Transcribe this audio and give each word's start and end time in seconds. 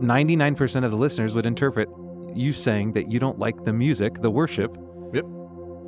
99% 0.00 0.84
of 0.84 0.90
the 0.90 0.96
listeners 0.96 1.34
would 1.34 1.46
interpret 1.46 1.88
you 2.34 2.52
saying 2.52 2.92
that 2.92 3.10
you 3.10 3.18
don't 3.18 3.38
like 3.38 3.64
the 3.64 3.72
music, 3.72 4.20
the 4.22 4.30
worship. 4.30 4.76
Yep. 5.12 5.24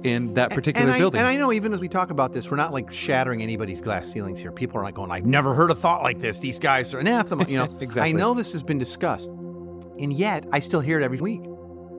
In 0.05 0.35
that 0.35 0.51
particular 0.51 0.85
and 0.87 0.95
I, 0.95 0.99
building. 0.99 1.21
And 1.21 1.29
I 1.29 1.37
know 1.37 1.53
even 1.53 1.73
as 1.73 1.79
we 1.81 1.89
talk 1.89 2.11
about 2.11 2.33
this, 2.33 2.51
we're 2.51 2.57
not 2.57 2.73
like 2.73 2.91
shattering 2.91 3.41
anybody's 3.41 3.81
glass 3.81 4.09
ceilings 4.09 4.41
here. 4.41 4.51
People 4.51 4.81
are 4.81 4.83
like 4.83 4.95
going, 4.97 5.13
I've 5.13 5.27
never 5.27 5.55
heard 5.55 5.71
a 5.71 5.77
thought 5.77 6.03
like 6.03 6.19
this. 6.19 6.41
These 6.41 6.59
guys 6.59 6.93
are 6.93 6.99
anathema. 6.99 7.47
You 7.49 7.59
know, 7.59 7.65
Exactly. 7.81 8.11
I 8.11 8.13
know 8.13 8.35
this 8.35 8.53
has 8.53 8.65
been 8.65 8.79
discussed. 8.79 9.29
And 9.29 10.13
yet 10.13 10.45
I 10.51 10.59
still 10.59 10.81
hear 10.81 10.99
it 11.01 11.05
every 11.05 11.19
week. 11.21 11.43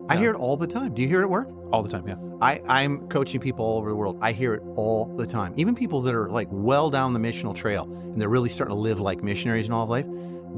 I 0.09 0.15
Yeah. 0.15 0.19
hear 0.19 0.29
it 0.31 0.35
all 0.35 0.57
the 0.57 0.67
time. 0.67 0.93
Do 0.93 1.01
you 1.01 1.07
hear 1.07 1.21
it 1.21 1.23
at 1.23 1.29
work? 1.29 1.47
All 1.71 1.81
the 1.81 1.87
time, 1.89 2.05
yeah. 2.05 2.15
I, 2.41 2.61
I'm 2.67 3.07
coaching 3.07 3.39
people 3.39 3.63
all 3.65 3.77
over 3.77 3.89
the 3.89 3.95
world. 3.95 4.19
I 4.21 4.33
hear 4.33 4.53
it 4.55 4.61
all 4.75 5.05
the 5.15 5.25
time. 5.25 5.53
Even 5.55 5.73
people 5.73 6.01
that 6.01 6.13
are 6.13 6.29
like 6.29 6.49
well 6.51 6.89
down 6.89 7.13
the 7.13 7.19
missional 7.19 7.55
trail 7.55 7.83
and 7.85 8.19
they're 8.19 8.27
really 8.27 8.49
starting 8.49 8.75
to 8.75 8.79
live 8.81 8.99
like 8.99 9.23
missionaries 9.23 9.67
in 9.67 9.73
all 9.73 9.83
of 9.83 9.89
life, 9.89 10.05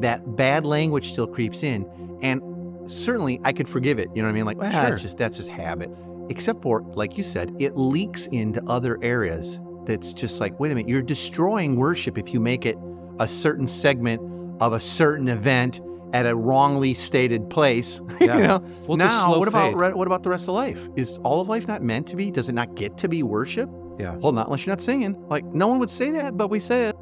that 0.02 0.36
bad 0.36 0.66
language 0.66 1.10
still 1.12 1.28
creeps 1.28 1.64
in. 1.64 1.86
And 2.22 2.90
certainly 2.90 3.40
I 3.44 3.52
could 3.54 3.68
forgive 3.70 4.00
it. 4.00 4.10
You 4.14 4.22
know 4.22 4.28
what 4.28 4.34
I 4.34 4.36
mean? 4.36 4.46
Like, 4.46 4.58
ah, 4.58 4.62
well, 4.62 4.72
Sure. 4.72 4.90
that's 4.90 5.02
just 5.02 5.18
that's 5.18 5.38
just 5.38 5.50
habit. 5.50 5.90
Except 6.30 6.62
for, 6.64 6.82
like 6.82 7.18
you 7.18 7.24
said, 7.24 7.56
it 7.60 7.78
leaks 7.78 8.26
into 8.28 8.64
other 8.68 8.98
areas 9.04 9.60
that's 9.86 10.12
just 10.14 10.42
like, 10.42 10.60
wait 10.60 10.72
a 10.72 10.76
minute, 10.76 10.90
you're 10.90 11.02
destroying 11.04 11.76
worship 11.76 12.18
if 12.18 12.34
you 12.34 12.40
make 12.40 12.66
it 12.66 12.78
a 13.20 13.28
certain 13.28 13.68
segment 13.68 14.22
of 14.62 14.74
a 14.74 14.80
certain 14.80 15.28
event 15.28 15.82
at 16.14 16.26
a 16.26 16.36
wrongly 16.36 16.94
stated 16.94 17.50
place. 17.50 18.02
Yeah. 18.20 18.38
you 18.38 18.44
know? 18.48 18.60
Well, 18.88 18.98
now, 18.98 19.38
what 19.38 19.48
about 19.48 19.74
fade. 19.80 19.94
what 19.94 20.08
about 20.08 20.24
the 20.24 20.30
rest 20.30 20.48
of 20.48 20.56
life? 20.56 20.88
Is 20.96 21.20
all 21.20 21.42
of 21.42 21.48
life 21.50 21.68
not 21.68 21.84
meant 21.84 22.08
to 22.08 22.16
be? 22.16 22.32
Does 22.32 22.50
it 22.50 22.54
not 22.54 22.74
get 22.76 22.98
to 23.00 23.08
be 23.08 23.22
worship? 23.22 23.70
Yeah. 24.00 24.16
Well, 24.16 24.32
not 24.32 24.48
unless 24.48 24.66
you're 24.66 24.72
not 24.72 24.82
singing. 24.82 25.28
Like 25.30 25.46
no 25.46 25.68
one 25.68 25.78
would 25.80 25.90
say 25.92 26.10
that, 26.12 26.36
but 26.38 26.48
we 26.50 26.60
say 26.60 26.90
it. 26.90 26.96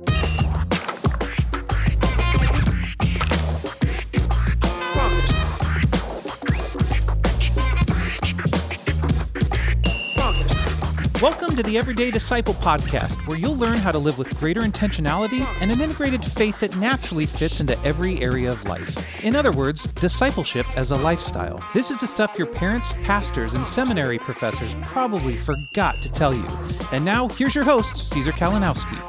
Welcome 11.24 11.56
to 11.56 11.64
the 11.64 11.78
Everyday 11.78 12.12
Disciple 12.12 12.54
podcast, 12.56 13.26
where 13.28 13.38
you'll 13.38 13.56
learn 13.56 13.78
how 13.78 13.94
to 13.94 13.98
live 13.98 14.18
with 14.18 14.38
greater 14.42 14.60
intentionality 14.60 15.40
and 15.62 15.72
an 15.72 15.80
integrated 15.80 16.22
faith 16.26 16.60
that 16.60 16.76
naturally 16.76 17.26
fits 17.26 17.62
into 17.62 17.82
every 17.86 18.22
area 18.22 18.52
of 18.52 18.62
life. 18.66 19.24
In 19.24 19.34
other 19.34 19.52
words, 19.52 19.84
discipleship 19.94 20.66
as 20.78 20.92
a 20.92 20.98
lifestyle. 20.98 21.64
This 21.74 21.92
is 21.92 22.02
the 22.02 22.08
stuff 22.08 22.38
your 22.38 22.48
parents, 22.48 22.92
pastors, 23.06 23.54
and 23.54 23.66
seminary 23.66 24.20
professors 24.20 24.76
probably 24.84 25.38
forgot 25.38 26.02
to 26.02 26.12
tell 26.12 26.34
you. 26.34 26.46
And 26.92 27.06
now, 27.06 27.30
here's 27.30 27.56
your 27.56 27.64
host, 27.64 27.98
Caesar 28.10 28.34
Kalinowski. 28.34 29.00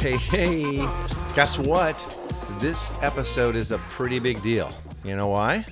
Hey, 0.00 0.16
hey, 0.16 0.78
guess 1.34 1.58
what? 1.58 1.98
This 2.58 2.94
episode 3.02 3.54
is 3.54 3.70
a 3.70 3.76
pretty 3.90 4.18
big 4.18 4.40
deal. 4.40 4.72
You 5.04 5.14
know 5.14 5.28
why? 5.28 5.66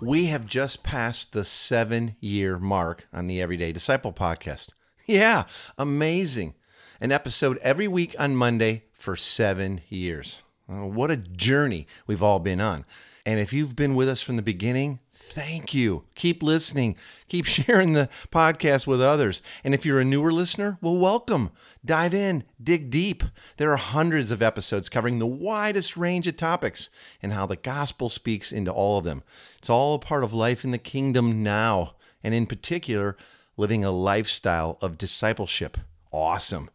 We 0.00 0.26
have 0.26 0.46
just 0.46 0.84
passed 0.84 1.32
the 1.32 1.44
seven 1.44 2.14
year 2.20 2.58
mark 2.58 3.08
on 3.12 3.26
the 3.26 3.42
Everyday 3.42 3.72
Disciple 3.72 4.12
podcast. 4.12 4.72
Yeah, 5.10 5.44
amazing. 5.78 6.54
An 7.00 7.12
episode 7.12 7.56
every 7.62 7.88
week 7.88 8.14
on 8.18 8.36
Monday 8.36 8.84
for 8.92 9.16
seven 9.16 9.80
years. 9.88 10.40
What 10.66 11.10
a 11.10 11.16
journey 11.16 11.86
we've 12.06 12.22
all 12.22 12.40
been 12.40 12.60
on. 12.60 12.84
And 13.24 13.40
if 13.40 13.50
you've 13.50 13.74
been 13.74 13.94
with 13.94 14.06
us 14.06 14.20
from 14.20 14.36
the 14.36 14.42
beginning, 14.42 15.00
thank 15.28 15.74
you. 15.74 16.04
Keep 16.14 16.42
listening. 16.42 16.96
Keep 17.28 17.44
sharing 17.46 17.92
the 17.92 18.08
podcast 18.30 18.86
with 18.86 19.00
others. 19.00 19.42
And 19.62 19.74
if 19.74 19.84
you're 19.84 20.00
a 20.00 20.04
newer 20.04 20.32
listener, 20.32 20.78
well, 20.80 20.96
welcome. 20.96 21.50
Dive 21.84 22.14
in, 22.14 22.44
dig 22.62 22.90
deep. 22.90 23.22
There 23.56 23.70
are 23.72 23.76
hundreds 23.76 24.30
of 24.30 24.42
episodes 24.42 24.88
covering 24.88 25.18
the 25.18 25.26
widest 25.26 25.96
range 25.96 26.26
of 26.26 26.36
topics 26.36 26.90
and 27.22 27.32
how 27.32 27.46
the 27.46 27.56
gospel 27.56 28.08
speaks 28.08 28.52
into 28.52 28.72
all 28.72 28.98
of 28.98 29.04
them. 29.04 29.22
It's 29.58 29.70
all 29.70 29.94
a 29.94 29.98
part 29.98 30.24
of 30.24 30.32
life 30.32 30.64
in 30.64 30.70
the 30.70 30.78
kingdom 30.78 31.42
now, 31.42 31.94
and 32.22 32.34
in 32.34 32.46
particular, 32.46 33.16
living 33.56 33.84
a 33.84 33.90
lifestyle 33.90 34.78
of 34.80 34.98
discipleship. 34.98 35.78
Awesome. 36.12 36.70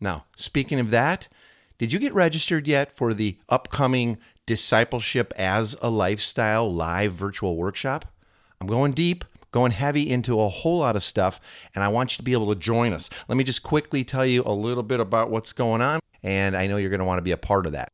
Now, 0.00 0.26
speaking 0.36 0.80
of 0.80 0.90
that, 0.90 1.28
did 1.78 1.92
you 1.92 1.98
get 1.98 2.14
registered 2.14 2.68
yet 2.68 2.92
for 2.92 3.12
the 3.14 3.38
upcoming 3.48 4.18
Discipleship 4.46 5.32
as 5.36 5.74
a 5.80 5.88
Lifestyle 5.88 6.70
live 6.72 7.12
virtual 7.14 7.56
workshop? 7.56 8.04
I'm 8.60 8.66
going 8.66 8.92
deep, 8.92 9.24
going 9.52 9.72
heavy 9.72 10.10
into 10.10 10.40
a 10.40 10.48
whole 10.48 10.78
lot 10.78 10.96
of 10.96 11.02
stuff, 11.02 11.40
and 11.74 11.82
I 11.82 11.88
want 11.88 12.12
you 12.12 12.16
to 12.18 12.22
be 12.22 12.34
able 12.34 12.52
to 12.52 12.60
join 12.60 12.92
us. 12.92 13.08
Let 13.26 13.36
me 13.36 13.44
just 13.44 13.62
quickly 13.62 14.04
tell 14.04 14.26
you 14.26 14.42
a 14.44 14.52
little 14.52 14.82
bit 14.82 15.00
about 15.00 15.30
what's 15.30 15.52
going 15.52 15.80
on, 15.80 16.00
and 16.22 16.56
I 16.56 16.66
know 16.66 16.76
you're 16.76 16.90
going 16.90 16.98
to 16.98 17.06
want 17.06 17.18
to 17.18 17.22
be 17.22 17.30
a 17.30 17.38
part 17.38 17.64
of 17.64 17.72
that. 17.72 17.88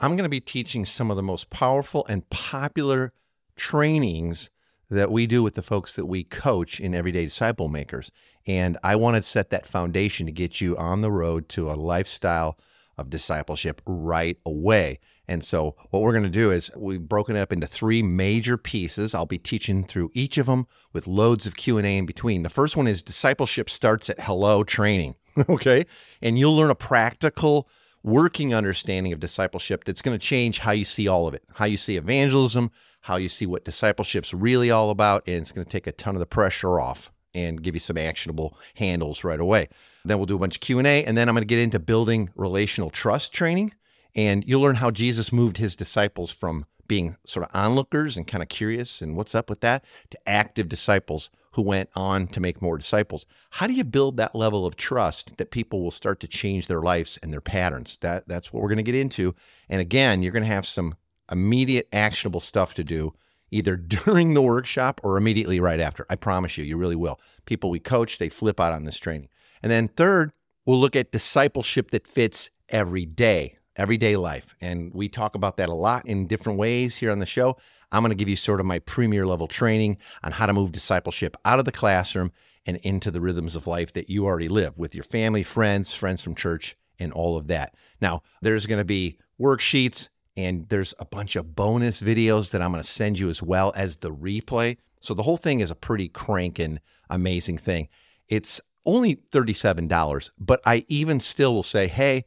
I'm 0.00 0.12
going 0.12 0.24
to 0.24 0.30
be 0.30 0.40
teaching 0.40 0.86
some 0.86 1.10
of 1.10 1.18
the 1.18 1.22
most 1.22 1.50
powerful 1.50 2.06
and 2.08 2.28
popular 2.30 3.12
trainings 3.56 4.48
that 4.88 5.12
we 5.12 5.26
do 5.26 5.42
with 5.42 5.54
the 5.54 5.62
folks 5.62 5.94
that 5.96 6.06
we 6.06 6.24
coach 6.24 6.80
in 6.80 6.94
Everyday 6.94 7.24
Disciple 7.24 7.68
Makers. 7.68 8.10
And 8.46 8.78
I 8.82 8.96
want 8.96 9.16
to 9.16 9.22
set 9.22 9.50
that 9.50 9.66
foundation 9.66 10.24
to 10.26 10.32
get 10.32 10.62
you 10.62 10.76
on 10.78 11.02
the 11.02 11.12
road 11.12 11.48
to 11.50 11.70
a 11.70 11.74
lifestyle 11.74 12.58
of 12.96 13.10
discipleship 13.10 13.82
right 13.86 14.38
away. 14.46 14.98
And 15.30 15.44
so 15.44 15.76
what 15.90 16.02
we're 16.02 16.10
going 16.10 16.24
to 16.24 16.28
do 16.28 16.50
is 16.50 16.72
we've 16.76 17.08
broken 17.08 17.36
it 17.36 17.40
up 17.40 17.52
into 17.52 17.68
three 17.68 18.02
major 18.02 18.56
pieces. 18.56 19.14
I'll 19.14 19.26
be 19.26 19.38
teaching 19.38 19.84
through 19.84 20.10
each 20.12 20.38
of 20.38 20.46
them 20.46 20.66
with 20.92 21.06
loads 21.06 21.46
of 21.46 21.54
Q&A 21.54 21.84
in 21.84 22.04
between. 22.04 22.42
The 22.42 22.50
first 22.50 22.76
one 22.76 22.88
is 22.88 23.00
discipleship 23.00 23.70
starts 23.70 24.10
at 24.10 24.18
hello 24.18 24.64
training, 24.64 25.14
okay? 25.48 25.86
And 26.20 26.36
you'll 26.36 26.56
learn 26.56 26.70
a 26.70 26.74
practical 26.74 27.68
working 28.02 28.52
understanding 28.52 29.12
of 29.12 29.20
discipleship 29.20 29.84
that's 29.84 30.02
going 30.02 30.18
to 30.18 30.26
change 30.26 30.58
how 30.58 30.72
you 30.72 30.84
see 30.84 31.06
all 31.06 31.28
of 31.28 31.34
it, 31.34 31.44
how 31.54 31.64
you 31.64 31.76
see 31.76 31.96
evangelism, 31.96 32.72
how 33.02 33.14
you 33.14 33.28
see 33.28 33.46
what 33.46 33.64
discipleship's 33.64 34.34
really 34.34 34.72
all 34.72 34.90
about, 34.90 35.22
and 35.28 35.36
it's 35.36 35.52
going 35.52 35.64
to 35.64 35.70
take 35.70 35.86
a 35.86 35.92
ton 35.92 36.16
of 36.16 36.20
the 36.20 36.26
pressure 36.26 36.80
off 36.80 37.12
and 37.34 37.62
give 37.62 37.76
you 37.76 37.80
some 37.80 37.96
actionable 37.96 38.58
handles 38.74 39.22
right 39.22 39.38
away. 39.38 39.68
Then 40.04 40.18
we'll 40.18 40.26
do 40.26 40.34
a 40.34 40.40
bunch 40.40 40.56
of 40.56 40.60
Q&A 40.60 41.04
and 41.04 41.16
then 41.16 41.28
I'm 41.28 41.36
going 41.36 41.42
to 41.42 41.46
get 41.46 41.60
into 41.60 41.78
building 41.78 42.30
relational 42.34 42.90
trust 42.90 43.32
training 43.32 43.74
and 44.14 44.44
you'll 44.46 44.62
learn 44.62 44.76
how 44.76 44.90
Jesus 44.90 45.32
moved 45.32 45.56
his 45.56 45.76
disciples 45.76 46.30
from 46.30 46.66
being 46.86 47.16
sort 47.24 47.46
of 47.46 47.54
onlookers 47.54 48.16
and 48.16 48.26
kind 48.26 48.42
of 48.42 48.48
curious 48.48 49.00
and 49.00 49.16
what's 49.16 49.34
up 49.34 49.48
with 49.48 49.60
that 49.60 49.84
to 50.10 50.18
active 50.28 50.68
disciples 50.68 51.30
who 51.52 51.62
went 51.62 51.88
on 51.94 52.26
to 52.28 52.40
make 52.40 52.60
more 52.60 52.76
disciples. 52.76 53.26
How 53.50 53.66
do 53.66 53.74
you 53.74 53.84
build 53.84 54.16
that 54.16 54.34
level 54.34 54.66
of 54.66 54.76
trust 54.76 55.36
that 55.36 55.50
people 55.50 55.82
will 55.82 55.90
start 55.90 56.20
to 56.20 56.28
change 56.28 56.66
their 56.66 56.80
lives 56.80 57.18
and 57.22 57.32
their 57.32 57.40
patterns? 57.40 57.96
That 58.00 58.26
that's 58.28 58.52
what 58.52 58.60
we're 58.62 58.68
going 58.68 58.78
to 58.78 58.82
get 58.82 58.94
into. 58.94 59.34
And 59.68 59.80
again, 59.80 60.22
you're 60.22 60.32
going 60.32 60.42
to 60.42 60.48
have 60.48 60.66
some 60.66 60.96
immediate 61.30 61.88
actionable 61.92 62.40
stuff 62.40 62.74
to 62.74 62.84
do 62.84 63.14
either 63.50 63.76
during 64.04 64.34
the 64.34 64.42
workshop 64.42 65.00
or 65.04 65.16
immediately 65.16 65.60
right 65.60 65.80
after. 65.80 66.06
I 66.10 66.16
promise 66.16 66.56
you, 66.58 66.64
you 66.64 66.76
really 66.76 66.96
will. 66.96 67.20
People 67.44 67.70
we 67.70 67.78
coach, 67.78 68.18
they 68.18 68.28
flip 68.28 68.60
out 68.60 68.72
on 68.72 68.84
this 68.84 68.98
training. 68.98 69.28
And 69.62 69.70
then 69.70 69.88
third, 69.88 70.32
we'll 70.64 70.80
look 70.80 70.96
at 70.96 71.12
discipleship 71.12 71.90
that 71.90 72.06
fits 72.06 72.50
every 72.68 73.06
day, 73.06 73.58
everyday 73.80 74.14
life. 74.14 74.54
And 74.60 74.92
we 74.92 75.08
talk 75.08 75.34
about 75.34 75.56
that 75.56 75.70
a 75.70 75.74
lot 75.74 76.04
in 76.06 76.26
different 76.26 76.58
ways 76.58 76.96
here 76.96 77.10
on 77.10 77.18
the 77.18 77.26
show. 77.26 77.56
I'm 77.90 78.02
going 78.02 78.10
to 78.10 78.14
give 78.14 78.28
you 78.28 78.36
sort 78.36 78.60
of 78.60 78.66
my 78.66 78.78
premier 78.80 79.26
level 79.26 79.48
training 79.48 79.96
on 80.22 80.32
how 80.32 80.44
to 80.44 80.52
move 80.52 80.70
discipleship 80.70 81.34
out 81.46 81.58
of 81.58 81.64
the 81.64 81.72
classroom 81.72 82.30
and 82.66 82.76
into 82.78 83.10
the 83.10 83.22
rhythms 83.22 83.56
of 83.56 83.66
life 83.66 83.94
that 83.94 84.10
you 84.10 84.26
already 84.26 84.48
live 84.48 84.76
with 84.76 84.94
your 84.94 85.02
family, 85.02 85.42
friends, 85.42 85.94
friends 85.94 86.22
from 86.22 86.34
church, 86.34 86.76
and 86.98 87.10
all 87.14 87.38
of 87.38 87.46
that. 87.46 87.74
Now, 88.02 88.22
there's 88.42 88.66
going 88.66 88.78
to 88.80 88.84
be 88.84 89.16
worksheets 89.40 90.10
and 90.36 90.68
there's 90.68 90.92
a 90.98 91.06
bunch 91.06 91.34
of 91.34 91.56
bonus 91.56 92.02
videos 92.02 92.50
that 92.50 92.60
I'm 92.60 92.72
going 92.72 92.82
to 92.82 92.88
send 92.88 93.18
you 93.18 93.30
as 93.30 93.42
well 93.42 93.72
as 93.74 93.96
the 93.96 94.12
replay. 94.12 94.76
So 95.00 95.14
the 95.14 95.22
whole 95.22 95.38
thing 95.38 95.60
is 95.60 95.70
a 95.70 95.74
pretty 95.74 96.08
cranking, 96.08 96.80
amazing 97.08 97.56
thing. 97.56 97.88
It's 98.28 98.60
only 98.84 99.16
$37, 99.16 100.30
but 100.38 100.60
I 100.66 100.84
even 100.88 101.18
still 101.18 101.54
will 101.54 101.62
say, 101.62 101.88
hey, 101.88 102.26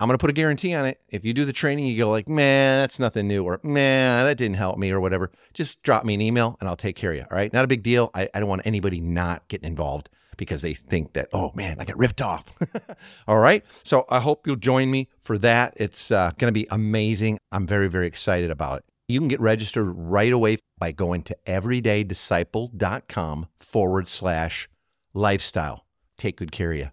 I'm 0.00 0.06
going 0.06 0.16
to 0.16 0.22
put 0.22 0.30
a 0.30 0.34
guarantee 0.34 0.74
on 0.74 0.86
it. 0.86 1.00
If 1.08 1.24
you 1.24 1.34
do 1.34 1.44
the 1.44 1.52
training, 1.52 1.86
you 1.86 1.98
go 1.98 2.08
like, 2.08 2.28
man, 2.28 2.80
that's 2.80 3.00
nothing 3.00 3.26
new, 3.26 3.44
or 3.44 3.58
man, 3.64 4.24
that 4.24 4.38
didn't 4.38 4.56
help 4.56 4.78
me, 4.78 4.92
or 4.92 5.00
whatever. 5.00 5.32
Just 5.54 5.82
drop 5.82 6.04
me 6.04 6.14
an 6.14 6.20
email 6.20 6.56
and 6.60 6.68
I'll 6.68 6.76
take 6.76 6.94
care 6.94 7.10
of 7.10 7.16
you. 7.16 7.24
All 7.30 7.36
right. 7.36 7.52
Not 7.52 7.64
a 7.64 7.68
big 7.68 7.82
deal. 7.82 8.12
I, 8.14 8.28
I 8.32 8.38
don't 8.38 8.48
want 8.48 8.62
anybody 8.64 9.00
not 9.00 9.48
getting 9.48 9.66
involved 9.66 10.08
because 10.36 10.62
they 10.62 10.72
think 10.72 11.14
that, 11.14 11.28
oh 11.32 11.50
man, 11.54 11.80
I 11.80 11.84
got 11.84 11.98
ripped 11.98 12.22
off. 12.22 12.44
all 13.28 13.38
right. 13.38 13.64
So 13.82 14.04
I 14.08 14.20
hope 14.20 14.46
you'll 14.46 14.54
join 14.56 14.88
me 14.90 15.08
for 15.20 15.36
that. 15.38 15.74
It's 15.76 16.12
uh, 16.12 16.30
going 16.38 16.48
to 16.48 16.58
be 16.58 16.68
amazing. 16.70 17.38
I'm 17.50 17.66
very, 17.66 17.88
very 17.88 18.06
excited 18.06 18.52
about 18.52 18.78
it. 18.78 18.84
You 19.08 19.18
can 19.18 19.28
get 19.28 19.40
registered 19.40 19.88
right 19.88 20.32
away 20.32 20.58
by 20.78 20.92
going 20.92 21.24
to 21.24 21.36
everydaydisciple.com 21.46 23.46
forward 23.58 24.06
slash 24.06 24.68
lifestyle. 25.12 25.86
Take 26.16 26.36
good 26.36 26.52
care 26.52 26.70
of 26.72 26.78
you. 26.78 26.90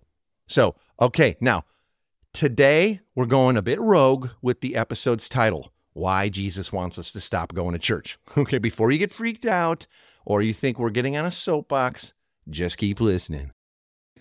So, 0.47 0.75
okay, 0.99 1.35
now 1.39 1.65
today 2.35 2.99
we're 3.15 3.25
going 3.25 3.55
a 3.55 3.61
bit 3.61 3.79
rogue 3.79 4.29
with 4.41 4.59
the 4.59 4.75
episode's 4.75 5.29
title 5.29 5.71
Why 5.93 6.27
Jesus 6.27 6.69
Wants 6.69 6.99
Us 6.99 7.13
to 7.13 7.21
Stop 7.21 7.53
Going 7.53 7.71
to 7.71 7.79
Church. 7.79 8.19
Okay, 8.37 8.57
before 8.57 8.91
you 8.91 8.97
get 8.97 9.13
freaked 9.13 9.45
out 9.45 9.87
or 10.25 10.41
you 10.41 10.53
think 10.53 10.77
we're 10.77 10.89
getting 10.89 11.15
on 11.15 11.25
a 11.25 11.31
soapbox, 11.31 12.13
just 12.49 12.77
keep 12.77 12.99
listening. 12.99 13.51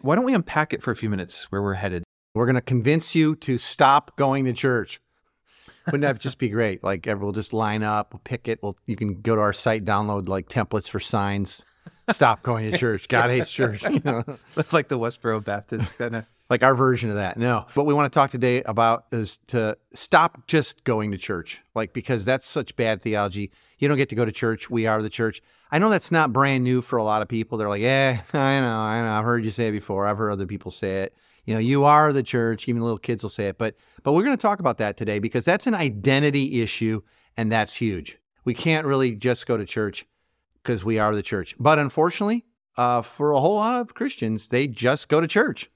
Why 0.01 0.15
don't 0.15 0.25
we 0.25 0.33
unpack 0.33 0.73
it 0.73 0.81
for 0.81 0.93
a 0.93 0.97
few 0.97 1.11
minutes 1.11 1.51
where 1.51 1.61
we're 1.61 1.75
headed? 1.75 2.05
We're 2.37 2.47
going 2.47 2.55
to 2.55 2.61
convince 2.61 3.17
you 3.17 3.35
to 3.37 3.59
stop 3.59 4.17
going 4.17 4.45
to 4.45 4.53
church. 4.53 5.01
Wouldn't 5.87 6.03
that 6.03 6.21
just 6.21 6.39
be 6.39 6.49
great? 6.49 6.83
Like 6.85 7.09
everyone 7.09 7.27
will 7.27 7.33
just 7.33 7.53
line 7.53 7.83
up, 7.83 8.15
we'll 8.15 8.23
pick 8.23 8.47
it. 8.47 8.63
Well, 8.63 8.77
you 8.87 8.95
can 8.95 9.23
go 9.23 9.35
to 9.35 9.41
our 9.41 9.53
site, 9.53 9.85
download 9.85 10.29
like 10.29 10.49
templates 10.49 10.89
for 10.89 11.01
signs. 11.01 11.65
Stop 12.13 12.45
going 12.45 12.71
to 12.71 12.79
church. 12.79 13.09
God 13.09 13.31
hates 13.31 13.51
church. 13.51 13.83
You 13.91 14.01
know? 14.05 14.23
like 14.71 14.87
the 14.87 14.99
Westboro 14.99 15.45
Baptist 15.45 15.99
kind 15.99 16.17
of. 16.17 16.27
Like 16.51 16.63
our 16.63 16.75
version 16.75 17.11
of 17.11 17.17
that. 17.17 17.37
No. 17.37 17.67
What 17.75 17.87
we 17.87 17.95
want 17.95 18.13
to 18.13 18.17
talk 18.17 18.31
today 18.31 18.63
about 18.63 19.07
is 19.13 19.39
to 19.49 19.77
stop 19.95 20.47
just 20.47 20.85
going 20.85 21.11
to 21.13 21.19
church. 21.19 21.63
Like 21.75 21.93
because 21.93 22.25
that's 22.25 22.47
such 22.47 22.77
bad 22.77 23.03
theology. 23.03 23.51
You 23.79 23.89
don't 23.89 23.97
get 23.97 24.09
to 24.11 24.15
go 24.15 24.25
to 24.25 24.33
church. 24.33 24.71
We 24.71 24.87
are 24.87 25.03
the 25.03 25.11
church. 25.11 25.41
I 25.71 25.79
know 25.79 25.91
that's 25.91 26.13
not 26.13 26.33
brand 26.33 26.63
new 26.65 26.83
for 26.83 26.99
a 26.99 27.05
lot 27.05 27.23
of 27.23 27.29
people. 27.29 27.59
They're 27.59 27.69
like, 27.69 27.83
"Yeah, 27.83 28.23
I 28.33 28.61
know. 28.61 28.79
I 28.79 29.03
know. 29.03 29.13
I've 29.13 29.25
heard 29.25 29.45
you 29.45 29.51
say 29.51 29.69
it 29.69 29.73
before. 29.73 30.07
I've 30.07 30.19
heard 30.19 30.31
other 30.31 30.47
people 30.47 30.71
say 30.71 31.03
it. 31.03 31.15
You 31.45 31.55
know, 31.55 31.61
you 31.61 31.85
are 31.85 32.13
the 32.13 32.23
church. 32.23 32.69
Even 32.69 32.83
little 32.83 32.99
kids 32.99 33.23
will 33.23 33.31
say 33.31 33.49
it. 33.49 33.59
But 33.59 33.75
but 34.03 34.13
we're 34.13 34.25
going 34.25 34.37
to 34.37 34.43
talk 34.43 34.61
about 34.61 34.79
that 34.79 34.97
today 34.97 35.19
because 35.19 35.45
that's 35.45 35.67
an 35.67 35.75
identity 35.75 36.63
issue 36.63 37.01
and 37.37 37.51
that's 37.51 37.77
huge. 37.77 38.19
We 38.45 38.55
can't 38.55 38.87
really 38.87 39.15
just 39.15 39.47
go 39.47 39.57
to 39.57 39.65
church 39.65 40.07
because 40.63 40.85
we 40.85 40.99
are 40.99 41.15
the 41.15 41.23
church. 41.23 41.55
But 41.59 41.79
unfortunately, 41.79 42.45
uh, 42.77 43.03
for 43.03 43.33
a 43.33 43.41
whole 43.41 43.57
lot 43.57 43.81
of 43.81 43.95
Christians, 43.95 44.49
they 44.49 44.67
just 44.67 45.09
go 45.09 45.21
to 45.21 45.27
church 45.27 45.71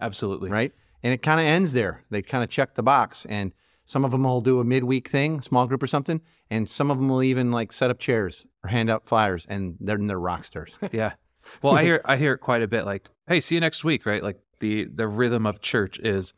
absolutely. 0.00 0.50
right? 0.50 0.72
And 1.02 1.12
it 1.14 1.22
kind 1.22 1.40
of 1.40 1.46
ends 1.46 1.72
there. 1.72 2.04
They 2.10 2.22
kind 2.22 2.44
of 2.44 2.50
check 2.50 2.74
the 2.74 2.82
box, 2.82 3.24
and 3.26 3.52
some 3.84 4.04
of 4.04 4.10
them 4.10 4.24
will 4.24 4.40
do 4.40 4.60
a 4.60 4.64
midweek 4.64 5.08
thing, 5.08 5.40
small 5.40 5.66
group 5.66 5.82
or 5.82 5.86
something, 5.86 6.20
and 6.50 6.68
some 6.68 6.90
of 6.90 6.98
them 6.98 7.08
will 7.08 7.22
even 7.22 7.50
like 7.50 7.72
set 7.72 7.90
up 7.90 7.98
chairs 7.98 8.46
or 8.62 8.68
hand 8.70 8.90
out 8.90 9.06
flyers, 9.06 9.46
and 9.46 9.76
they're 9.80 9.98
they're 9.98 10.18
rock 10.20 10.44
stars. 10.44 10.76
Yeah. 10.92 11.14
Well, 11.62 11.74
I 11.74 11.82
hear 11.82 12.00
I 12.04 12.16
hear 12.16 12.34
it 12.34 12.38
quite 12.38 12.62
a 12.62 12.68
bit. 12.68 12.84
Like, 12.84 13.08
hey, 13.26 13.40
see 13.40 13.54
you 13.56 13.60
next 13.60 13.82
week, 13.82 14.04
right? 14.06 14.22
Like 14.22 14.38
the 14.60 14.84
the 14.84 15.08
rhythm 15.08 15.46
of 15.46 15.60
church 15.60 15.98
is 15.98 16.34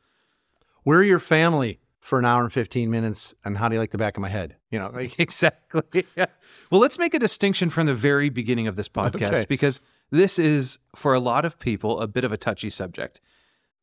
We're 0.85 1.03
your 1.03 1.19
family 1.19 1.81
for 2.00 2.19
an 2.19 2.25
hour 2.25 2.43
and 2.43 2.53
fifteen 2.53 2.91
minutes, 2.91 3.35
and 3.44 3.59
how 3.59 3.69
do 3.69 3.75
you 3.75 3.81
like 3.81 3.91
the 3.91 3.99
back 3.99 4.17
of 4.17 4.20
my 4.23 4.29
head? 4.29 4.56
You 4.70 4.79
know, 4.79 4.91
like 4.93 5.19
exactly. 5.19 6.06
Yeah. 6.17 6.26
Well, 6.70 6.81
let's 6.81 6.99
make 6.99 7.14
a 7.14 7.19
distinction 7.19 7.69
from 7.69 7.87
the 7.87 7.94
very 7.94 8.29
beginning 8.31 8.69
of 8.69 8.76
this 8.76 8.88
podcast 8.88 9.23
Okay. 9.32 9.47
because 9.49 9.81
this 10.11 10.38
is 10.38 10.79
for 10.94 11.14
a 11.14 11.20
lot 11.20 11.44
of 11.44 11.59
people 11.59 12.00
a 12.00 12.06
bit 12.06 12.25
of 12.25 12.32
a 12.32 12.37
touchy 12.37 12.70
subject. 12.70 13.20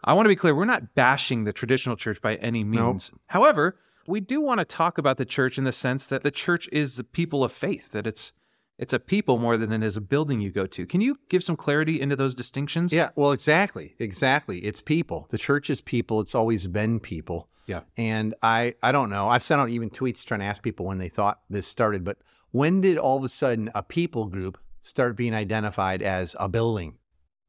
I 0.04 0.13
want 0.13 0.25
to 0.25 0.30
be 0.30 0.36
clear, 0.36 0.56
we're 0.56 0.66
not 0.66 0.96
bashing 0.96 1.44
the 1.44 1.54
traditional 1.54 1.96
church 1.96 2.22
by 2.22 2.36
any 2.36 2.63
means. 2.63 3.12
However, 3.28 3.78
we 4.07 4.19
do 4.19 4.42
want 4.42 4.60
to 4.60 4.66
talk 4.66 4.98
about 4.98 5.18
the 5.18 5.25
church 5.25 5.57
in 5.57 5.66
the 5.66 5.72
sense 5.72 6.07
that 6.07 6.24
the 6.24 6.31
church 6.31 6.69
is 6.72 6.96
the 6.96 7.04
people 7.04 7.44
of 7.44 7.51
faith, 7.51 7.92
that 7.92 8.07
it's 8.07 8.34
it's 8.78 8.94
a 8.94 9.00
people 9.00 9.38
more 9.38 9.57
than 9.57 9.74
it 9.74 9.84
is 9.84 9.98
a 9.98 10.01
building 10.01 10.40
you 10.40 10.51
go 10.51 10.66
to. 10.66 10.86
Can 10.86 11.01
you 11.01 11.19
give 11.28 11.44
some 11.44 11.57
clarity 11.57 12.00
into 12.00 12.16
those 12.16 12.34
distinctions? 12.34 12.94
Yeah, 12.94 13.10
well, 13.13 13.34
exactly, 13.34 13.96
exactly. 14.00 14.60
It's 14.60 14.80
people. 14.80 15.28
The 15.31 15.38
church 15.38 15.69
is 15.69 15.81
people. 15.81 16.22
It's 16.22 16.34
always 16.34 16.66
been 16.68 17.02
people. 17.02 17.50
Yeah. 17.66 17.81
And 17.98 18.36
I, 18.42 18.75
I 18.81 18.94
don't 18.94 19.10
know. 19.10 19.28
I've 19.28 19.44
sent 19.44 19.60
out 19.60 19.68
even 19.69 19.90
tweets 19.90 20.24
trying 20.24 20.40
to 20.40 20.45
ask 20.45 20.63
people 20.63 20.86
when 20.86 20.98
they 20.98 21.10
thought 21.10 21.42
this 21.50 21.68
started. 21.68 22.06
But 22.06 22.19
when 22.52 22.80
did 22.80 22.98
all 22.98 23.18
of 23.18 23.24
a 23.25 23.30
sudden 23.30 23.69
a 23.75 23.84
people 23.84 24.28
group 24.28 24.57
start 24.81 25.18
being 25.18 25.36
identified 25.36 26.02
as 26.02 26.36
a 26.40 26.48
building 26.48 26.98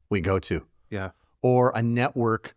we 0.09 0.19
go 0.19 0.37
to, 0.37 0.67
Yeah. 0.89 1.11
Or 1.41 1.71
a 1.75 1.81
network 1.83 2.55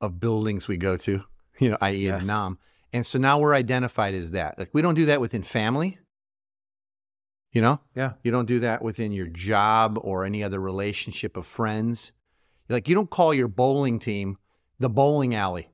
of 0.00 0.20
buildings 0.20 0.68
we 0.68 0.76
go 0.76 0.96
to? 0.98 1.24
You 1.58 1.70
know, 1.70 1.78
i.e., 1.82 2.06
Yes. 2.06 2.22
a 2.22 2.24
NOM. 2.24 2.58
And 2.94 3.04
so 3.06 3.18
now 3.18 3.38
we're 3.38 3.54
identified 3.54 4.14
as 4.14 4.30
that. 4.30 4.58
Like 4.58 4.70
we 4.72 4.80
don't 4.80 4.94
do 4.94 5.04
that 5.06 5.20
within 5.20 5.42
family. 5.42 5.98
You 7.52 7.60
know, 7.60 7.80
Yeah. 7.94 8.14
you 8.22 8.30
don't 8.30 8.46
do 8.46 8.60
that 8.60 8.80
within 8.82 9.12
your 9.12 9.26
job 9.26 9.98
or 10.00 10.24
any 10.24 10.42
other 10.42 10.58
relationship 10.58 11.36
of 11.36 11.46
friends. 11.46 12.12
Like 12.70 12.88
you 12.88 12.94
don't 12.94 13.10
call 13.10 13.34
your 13.34 13.48
bowling 13.48 13.98
team 13.98 14.38
the 14.78 14.88
bowling 14.88 15.34
alley. 15.34 15.68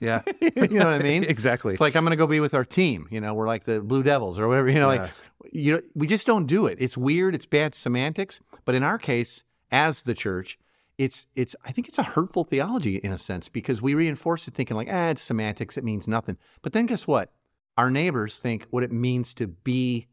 Yeah. 0.00 0.22
you 0.40 0.50
know 0.68 0.86
what 0.86 0.94
I 0.94 0.98
mean? 1.02 1.22
exactly. 1.24 1.72
It's 1.72 1.80
like 1.80 1.94
I'm 1.94 2.02
going 2.04 2.10
to 2.10 2.16
go 2.16 2.26
be 2.26 2.40
with 2.40 2.54
our 2.54 2.64
team. 2.64 3.06
You 3.10 3.20
know, 3.20 3.32
we're 3.34 3.46
like 3.46 3.62
the 3.64 3.80
Blue 3.80 4.02
Devils 4.02 4.38
or 4.40 4.48
whatever. 4.48 4.68
You 4.68 4.80
know, 4.80 4.90
Yeah. 4.90 5.02
like 5.02 5.10
you 5.52 5.74
know, 5.76 5.82
we 5.94 6.08
just 6.08 6.26
don't 6.26 6.46
do 6.46 6.66
it. 6.66 6.78
It's 6.80 6.96
weird. 6.96 7.34
It's 7.36 7.46
bad 7.46 7.74
semantics. 7.76 8.40
But 8.64 8.74
in 8.74 8.82
our 8.82 8.98
case, 8.98 9.44
as 9.70 10.02
the 10.02 10.14
church, 10.14 10.58
it's 11.02 11.26
it's. 11.34 11.56
I 11.64 11.72
think 11.72 11.88
it's 11.88 11.98
a 11.98 12.02
hurtful 12.02 12.44
theology 12.44 12.96
in 12.96 13.12
a 13.12 13.18
sense 13.18 13.48
because 13.48 13.82
we 13.82 13.94
reinforce 13.94 14.46
it 14.48 14.54
thinking 14.54 14.76
like, 14.76 14.88
ah, 14.90 15.08
it's 15.10 15.22
semantics. 15.22 15.76
It 15.76 15.84
means 15.84 16.06
nothing. 16.06 16.36
But 16.62 16.72
then 16.72 16.86
guess 16.86 17.06
what? 17.06 17.32
Our 17.76 17.90
neighbors 17.90 18.38
think 18.38 18.66
what 18.70 18.82
it 18.82 18.92
means 18.92 19.34
to 19.34 19.46
be 19.46 20.06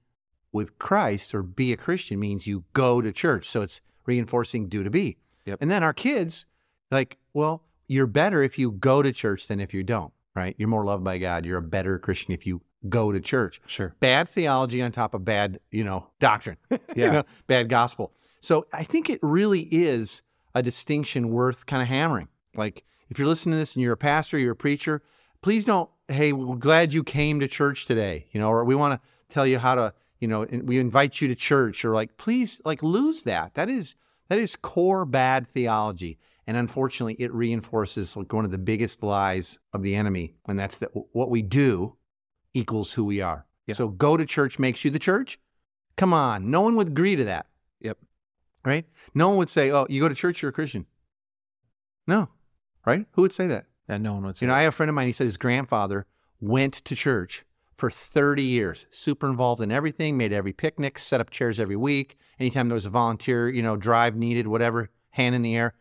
with 0.51 0.79
Christ 0.79 1.35
or 1.35 1.43
be 1.43 1.71
a 1.73 1.77
Christian 1.77 2.19
means 2.19 2.47
you 2.47 2.63
go 2.73 3.01
to 3.01 3.11
church. 3.11 3.45
So 3.47 3.61
it's 3.61 3.81
reinforcing 4.05 4.67
do 4.67 4.83
to 4.83 4.89
be. 4.89 5.17
Yep. 5.45 5.59
And 5.61 5.69
then 5.69 5.83
our 5.83 5.93
kids, 5.93 6.45
like, 6.89 7.17
well, 7.33 7.63
you're 7.87 8.07
better 8.07 8.41
if 8.41 8.57
you 8.57 8.71
go 8.71 9.01
to 9.03 9.11
church 9.11 9.47
than 9.47 9.59
if 9.59 9.73
you 9.73 9.83
don't, 9.83 10.11
right? 10.35 10.55
You're 10.57 10.69
more 10.69 10.85
loved 10.85 11.03
by 11.03 11.17
God. 11.17 11.45
You're 11.45 11.57
a 11.59 11.61
better 11.61 11.99
Christian 11.99 12.33
if 12.33 12.47
you 12.47 12.61
go 12.87 13.11
to 13.11 13.19
church. 13.19 13.61
Sure. 13.67 13.93
Bad 13.99 14.29
theology 14.29 14.81
on 14.81 14.91
top 14.91 15.13
of 15.13 15.25
bad, 15.25 15.59
you 15.69 15.83
know, 15.83 16.07
doctrine, 16.19 16.57
you 16.71 16.77
Yeah. 16.95 17.09
know, 17.11 17.23
bad 17.45 17.69
gospel. 17.69 18.13
So 18.41 18.65
I 18.71 18.83
think 18.83 19.09
it 19.09 19.19
really 19.21 19.67
is 19.71 20.21
a 20.59 20.63
distinction 20.63 21.29
worth 21.29 21.65
kind 21.65 21.81
of 21.81 21.87
hammering. 21.87 22.27
Like 22.55 22.83
if 23.09 23.17
you're 23.17 23.27
listening 23.27 23.53
to 23.53 23.57
this 23.57 23.75
and 23.75 23.83
you're 23.83 23.93
a 23.93 23.97
pastor, 23.97 24.37
you're 24.37 24.53
a 24.53 24.55
preacher, 24.55 25.01
please 25.41 25.65
don't, 25.65 25.89
hey, 26.07 26.33
we're 26.33 26.55
glad 26.55 26.93
you 26.93 27.03
came 27.03 27.39
to 27.39 27.47
church 27.47 27.85
today, 27.85 28.27
you 28.31 28.39
know, 28.39 28.49
or 28.49 28.63
we 28.65 28.75
want 28.75 29.01
to 29.01 29.07
tell 29.33 29.47
you 29.47 29.59
how 29.59 29.75
to, 29.75 29.93
you 30.19 30.27
know, 30.27 30.45
we 30.63 30.77
invite 30.77 31.21
you 31.21 31.27
to 31.27 31.35
church 31.35 31.83
or 31.85 31.93
like, 31.93 32.17
please 32.17 32.61
like 32.65 32.83
lose 32.83 33.23
that. 33.23 33.53
That 33.55 33.69
is, 33.69 33.95
that 34.27 34.39
is 34.39 34.55
core 34.55 35.05
bad 35.05 35.47
theology. 35.47 36.19
And 36.45 36.57
unfortunately, 36.57 37.15
it 37.19 37.31
reinforces 37.31 38.17
like 38.17 38.33
one 38.33 38.43
of 38.43 38.49
the 38.49 38.57
biggest 38.57 39.03
lies 39.03 39.59
of 39.71 39.83
the 39.83 39.93
enemy, 39.93 40.33
and 40.47 40.57
that's 40.57 40.79
that 40.79 40.89
what 41.11 41.29
we 41.29 41.43
do 41.43 41.95
equals 42.55 42.93
who 42.93 43.05
we 43.05 43.21
are. 43.21 43.45
Yeah. 43.67 43.75
So 43.75 43.89
go 43.89 44.17
to 44.17 44.25
church 44.25 44.57
makes 44.57 44.83
you 44.83 44.89
the 44.89 44.97
church. 44.97 45.39
Come 45.95 46.11
on, 46.11 46.49
no 46.49 46.61
one 46.61 46.75
would 46.75 46.87
agree 46.87 47.15
to 47.15 47.23
that. 47.25 47.45
Right? 48.69 48.85
No 49.13 49.29
one 49.29 49.37
would 49.39 49.49
say, 49.49 49.71
"Oh, 49.71 49.85
you 49.89 50.01
go 50.01 50.07
to 50.09 50.15
church, 50.15 50.41
you're 50.41 50.49
a 50.49 50.53
Christian." 50.53 50.85
No, 52.07 52.29
right? 52.85 53.05
Who 53.13 53.21
would 53.23 53.33
say 53.33 53.47
that? 53.47 53.65
And 53.87 54.03
no 54.03 54.13
one 54.13 54.23
would 54.25 54.37
say 54.37 54.45
You 54.45 54.47
know, 54.49 54.55
I 54.55 54.61
have 54.61 54.73
a 54.73 54.75
friend 54.75 54.89
of 54.89 54.95
mine. 54.95 55.07
He 55.07 55.13
said 55.13 55.25
his 55.25 55.37
grandfather 55.37 56.05
went 56.39 56.73
to 56.75 56.95
church 56.95 57.45
for 57.75 57.89
30 57.89 58.43
years, 58.43 58.85
super 58.91 59.27
involved 59.29 59.61
in 59.61 59.71
everything, 59.71 60.17
made 60.17 60.33
every 60.33 60.53
picnic, 60.53 60.99
set 60.99 61.21
up 61.21 61.29
chairs 61.29 61.59
every 61.59 61.75
week. 61.75 62.17
Anytime 62.39 62.67
there 62.69 62.75
was 62.75 62.85
a 62.85 62.89
volunteer, 62.89 63.49
you 63.49 63.63
know, 63.63 63.75
drive 63.77 64.15
needed, 64.15 64.47
whatever, 64.47 64.89
hand 65.11 65.33
in 65.35 65.41
the 65.41 65.55
air. 65.55 65.73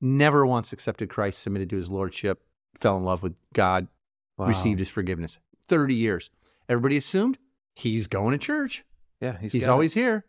Never 0.00 0.44
once 0.46 0.72
accepted 0.72 1.08
Christ, 1.08 1.40
submitted 1.40 1.70
to 1.70 1.76
his 1.76 1.88
lordship, 1.90 2.42
fell 2.74 2.96
in 2.96 3.04
love 3.04 3.22
with 3.22 3.34
God, 3.52 3.88
Wow. 4.36 4.46
received 4.46 4.78
his 4.78 4.88
forgiveness. 4.88 5.38
30 5.68 5.94
years. 5.94 6.30
Everybody 6.68 6.96
assumed 6.96 7.38
he's 7.74 8.06
going 8.06 8.32
to 8.32 8.38
church. 8.38 8.84
Yeah, 9.20 9.38
he's, 9.38 9.52
He's, 9.52 9.62
got 9.64 9.70
it. 9.70 9.72
always 9.72 9.94
here, 9.94 10.24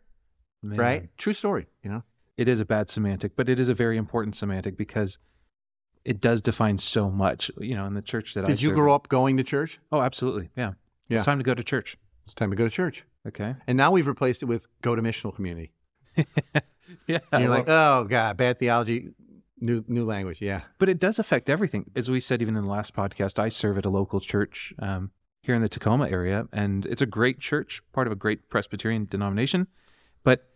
Man. 0.64 0.78
right? 0.78 1.08
True 1.18 1.32
story, 1.32 1.66
you 1.82 1.90
know? 1.90 2.02
It 2.36 2.48
is 2.48 2.58
a 2.60 2.64
bad 2.64 2.88
semantic, 2.88 3.36
but 3.36 3.48
it 3.48 3.60
is 3.60 3.68
a 3.68 3.74
very 3.74 3.96
important 3.96 4.34
semantic 4.34 4.76
because 4.76 5.18
it 6.04 6.20
does 6.20 6.40
define 6.40 6.78
so 6.78 7.10
much. 7.10 7.50
You 7.58 7.76
know, 7.76 7.86
in 7.86 7.94
the 7.94 8.02
church 8.02 8.34
that 8.34 8.44
I 8.44 8.48
Did 8.48 8.62
you 8.62 8.70
serve- 8.70 8.76
grow 8.76 8.94
up 8.94 9.08
going 9.08 9.36
to 9.36 9.44
church? 9.44 9.78
Oh, 9.92 10.00
absolutely. 10.00 10.50
Yeah. 10.56 10.72
Yeah. 11.08 11.18
It's 11.18 11.24
time 11.26 11.38
to 11.38 11.44
go 11.44 11.54
to 11.54 11.62
church. 11.62 11.96
It's 12.24 12.34
time 12.34 12.50
to 12.50 12.56
go 12.56 12.64
to 12.64 12.70
church. 12.70 13.04
Okay. 13.28 13.54
And 13.66 13.76
now 13.76 13.90
we've 13.92 14.06
replaced 14.06 14.42
it 14.42 14.46
with 14.46 14.66
go 14.82 14.96
to 14.96 15.02
missional 15.02 15.34
community. 15.34 15.72
Yeah. 17.06 17.18
And 17.32 17.42
you're 17.42 17.50
well, 17.50 17.58
like, 17.60 17.68
oh 17.68 18.04
God, 18.08 18.36
bad 18.36 18.58
theology, 18.58 19.10
new 19.58 19.84
new 19.88 20.04
language. 20.04 20.40
Yeah. 20.40 20.62
but 20.78 20.88
it 20.88 20.98
does 20.98 21.18
affect 21.18 21.48
everything. 21.50 21.90
As 21.96 22.10
we 22.10 22.20
said, 22.20 22.40
even 22.42 22.56
in 22.56 22.64
the 22.64 22.70
last 22.70 22.94
podcast, 22.94 23.38
I 23.38 23.48
serve 23.48 23.78
at 23.78 23.84
a 23.84 23.90
local 23.90 24.20
church 24.20 24.72
um, 24.78 25.10
here 25.42 25.54
in 25.54 25.62
the 25.62 25.68
Tacoma 25.68 26.08
area, 26.08 26.46
and 26.52 26.86
it's 26.86 27.02
a 27.02 27.06
great 27.06 27.40
church, 27.40 27.82
part 27.92 28.06
of 28.06 28.12
a 28.12 28.16
great 28.16 28.48
Presbyterian 28.48 29.06
denomination. 29.06 29.66
But 30.22 30.48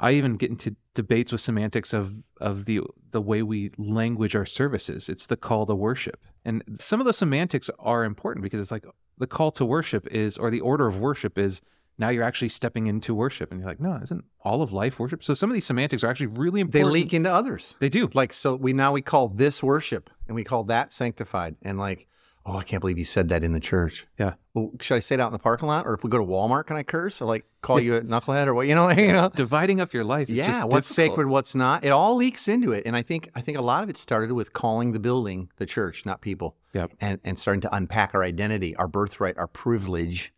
I 0.00 0.12
even 0.12 0.36
get 0.36 0.50
into 0.50 0.76
debates 0.94 1.32
with 1.32 1.40
semantics 1.40 1.92
of 1.92 2.14
of 2.40 2.64
the 2.64 2.82
the 3.10 3.20
way 3.20 3.42
we 3.42 3.72
language 3.78 4.36
our 4.36 4.46
services. 4.46 5.08
It's 5.08 5.26
the 5.26 5.36
call 5.36 5.66
to 5.66 5.74
worship, 5.74 6.24
and 6.44 6.62
some 6.78 7.00
of 7.00 7.06
the 7.06 7.12
semantics 7.12 7.70
are 7.78 8.04
important 8.04 8.42
because 8.42 8.60
it's 8.60 8.70
like 8.70 8.84
the 9.18 9.26
call 9.26 9.50
to 9.52 9.64
worship 9.64 10.06
is, 10.08 10.38
or 10.38 10.50
the 10.50 10.60
order 10.60 10.86
of 10.86 10.98
worship 10.98 11.38
is. 11.38 11.60
Now 12.00 12.10
you're 12.10 12.22
actually 12.22 12.50
stepping 12.50 12.86
into 12.86 13.12
worship, 13.12 13.50
and 13.50 13.60
you're 13.60 13.68
like, 13.68 13.80
no, 13.80 13.98
isn't 14.00 14.24
all 14.44 14.62
of 14.62 14.72
life 14.72 15.00
worship? 15.00 15.24
So 15.24 15.34
some 15.34 15.50
of 15.50 15.54
these 15.54 15.66
semantics 15.66 16.04
are 16.04 16.06
actually 16.08 16.28
really 16.28 16.60
important. 16.60 16.86
They 16.86 16.92
leak 16.92 17.12
into 17.12 17.32
others. 17.32 17.74
They 17.80 17.88
do. 17.88 18.08
Like 18.14 18.32
so 18.32 18.54
we 18.54 18.72
now 18.72 18.92
we 18.92 19.02
call 19.02 19.26
this 19.26 19.64
worship 19.64 20.08
and 20.28 20.36
we 20.36 20.44
call 20.44 20.62
that 20.64 20.92
sanctified. 20.92 21.56
And 21.60 21.76
like, 21.76 22.06
oh, 22.48 22.56
I 22.56 22.62
can't 22.62 22.80
believe 22.80 22.98
you 22.98 23.04
said 23.04 23.28
that 23.28 23.44
in 23.44 23.52
the 23.52 23.60
church. 23.60 24.06
Yeah. 24.18 24.34
Well, 24.54 24.72
should 24.80 24.94
I 24.94 24.98
say 25.00 25.14
it 25.16 25.20
out 25.20 25.26
in 25.26 25.32
the 25.34 25.38
parking 25.38 25.68
lot? 25.68 25.86
Or 25.86 25.92
if 25.92 26.02
we 26.02 26.08
go 26.08 26.18
to 26.18 26.24
Walmart, 26.24 26.66
can 26.66 26.76
I 26.76 26.82
curse? 26.82 27.20
Or 27.20 27.26
like 27.26 27.44
call 27.60 27.78
you 27.78 27.96
a 27.96 28.00
knucklehead 28.00 28.46
or 28.46 28.54
what? 28.54 28.66
You 28.66 28.74
know, 28.74 28.88
you 28.90 29.12
know? 29.12 29.28
dividing 29.34 29.80
up 29.80 29.92
your 29.92 30.04
life. 30.04 30.30
Is 30.30 30.36
Yeah, 30.36 30.46
just 30.46 30.68
what's 30.68 30.88
difficult. 30.88 31.16
sacred, 31.16 31.28
what's 31.28 31.54
not. 31.54 31.84
It 31.84 31.90
all 31.90 32.16
leaks 32.16 32.48
into 32.48 32.72
it. 32.72 32.84
And 32.86 32.96
I 32.96 33.02
think 33.02 33.30
I 33.34 33.40
think 33.42 33.58
a 33.58 33.62
lot 33.62 33.82
of 33.82 33.90
it 33.90 33.98
started 33.98 34.32
with 34.32 34.52
calling 34.52 34.92
the 34.92 34.98
building 34.98 35.50
the 35.56 35.66
church, 35.66 36.06
not 36.06 36.20
people. 36.22 36.56
Yep. 36.72 36.92
And 37.00 37.20
and 37.22 37.38
starting 37.38 37.60
to 37.62 37.74
unpack 37.74 38.14
our 38.14 38.24
identity, 38.24 38.74
our 38.76 38.88
birthright, 38.88 39.36
our 39.36 39.48
privilege. 39.48 40.32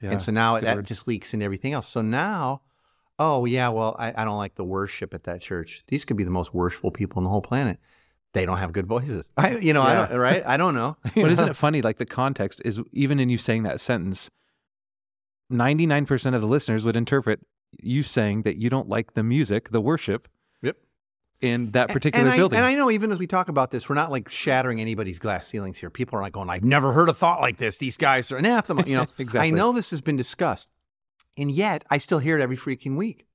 Yeah, 0.00 0.12
and 0.12 0.22
so 0.22 0.32
now 0.32 0.58
that 0.58 0.76
word. 0.76 0.86
just 0.86 1.06
leaks 1.06 1.32
into 1.34 1.44
everything 1.44 1.74
else. 1.74 1.86
So 1.86 2.02
now, 2.02 2.62
oh 3.18 3.44
yeah, 3.44 3.68
well, 3.68 3.94
I, 3.98 4.12
I 4.16 4.24
don't 4.24 4.38
like 4.38 4.56
the 4.56 4.64
worship 4.64 5.14
at 5.14 5.24
that 5.24 5.40
church. 5.40 5.84
These 5.88 6.04
could 6.04 6.16
be 6.16 6.24
the 6.24 6.30
most 6.30 6.52
worshipful 6.52 6.90
people 6.90 7.18
on 7.18 7.24
the 7.24 7.30
whole 7.30 7.42
planet. 7.42 7.78
They 8.34 8.46
don't 8.46 8.58
have 8.58 8.72
good 8.72 8.86
voices. 8.86 9.30
I, 9.36 9.58
you 9.58 9.72
know, 9.72 9.82
I 9.82 9.94
don't, 9.94 10.18
right? 10.18 10.42
I 10.46 10.56
don't 10.56 10.74
know. 10.74 10.96
But 11.14 11.30
isn't 11.32 11.48
it 11.48 11.56
funny? 11.56 11.82
Like 11.82 11.98
the 11.98 12.06
context 12.06 12.62
is 12.64 12.80
even 12.92 13.20
in 13.20 13.28
you 13.28 13.38
saying 13.38 13.62
that 13.64 13.80
sentence, 13.80 14.30
99% 15.52 16.34
of 16.34 16.40
the 16.40 16.46
listeners 16.46 16.84
would 16.84 16.96
interpret 16.96 17.40
you 17.80 18.02
saying 18.02 18.42
that 18.42 18.56
you 18.56 18.70
don't 18.70 18.88
like 18.88 19.14
the 19.14 19.22
music, 19.22 19.70
the 19.70 19.80
worship 19.80 20.28
Yep. 20.62 20.76
in 21.40 21.70
that 21.72 21.88
particular 21.88 22.24
and 22.24 22.32
I, 22.32 22.36
building. 22.36 22.56
And 22.58 22.64
I 22.66 22.74
know 22.74 22.90
even 22.90 23.10
as 23.12 23.18
we 23.18 23.26
talk 23.26 23.48
about 23.48 23.70
this, 23.70 23.88
we're 23.88 23.94
not 23.94 24.10
like 24.10 24.28
shattering 24.28 24.80
anybody's 24.80 25.18
glass 25.18 25.46
ceilings 25.46 25.78
here. 25.78 25.90
People 25.90 26.18
are 26.18 26.22
like 26.22 26.32
going, 26.32 26.48
I've 26.50 26.64
never 26.64 26.92
heard 26.92 27.08
a 27.08 27.14
thought 27.14 27.40
like 27.40 27.56
this. 27.58 27.78
These 27.78 27.96
guys 27.96 28.30
are 28.32 28.36
anathema. 28.38 28.84
You 28.86 28.96
know, 28.98 29.06
Exactly. 29.18 29.48
I 29.48 29.50
know 29.50 29.72
this 29.72 29.90
has 29.90 30.00
been 30.00 30.16
discussed. 30.16 30.68
And 31.36 31.50
yet 31.50 31.84
I 31.90 31.98
still 31.98 32.18
hear 32.18 32.38
it 32.38 32.42
every 32.42 32.56
freaking 32.58 32.96
week. 32.96 33.26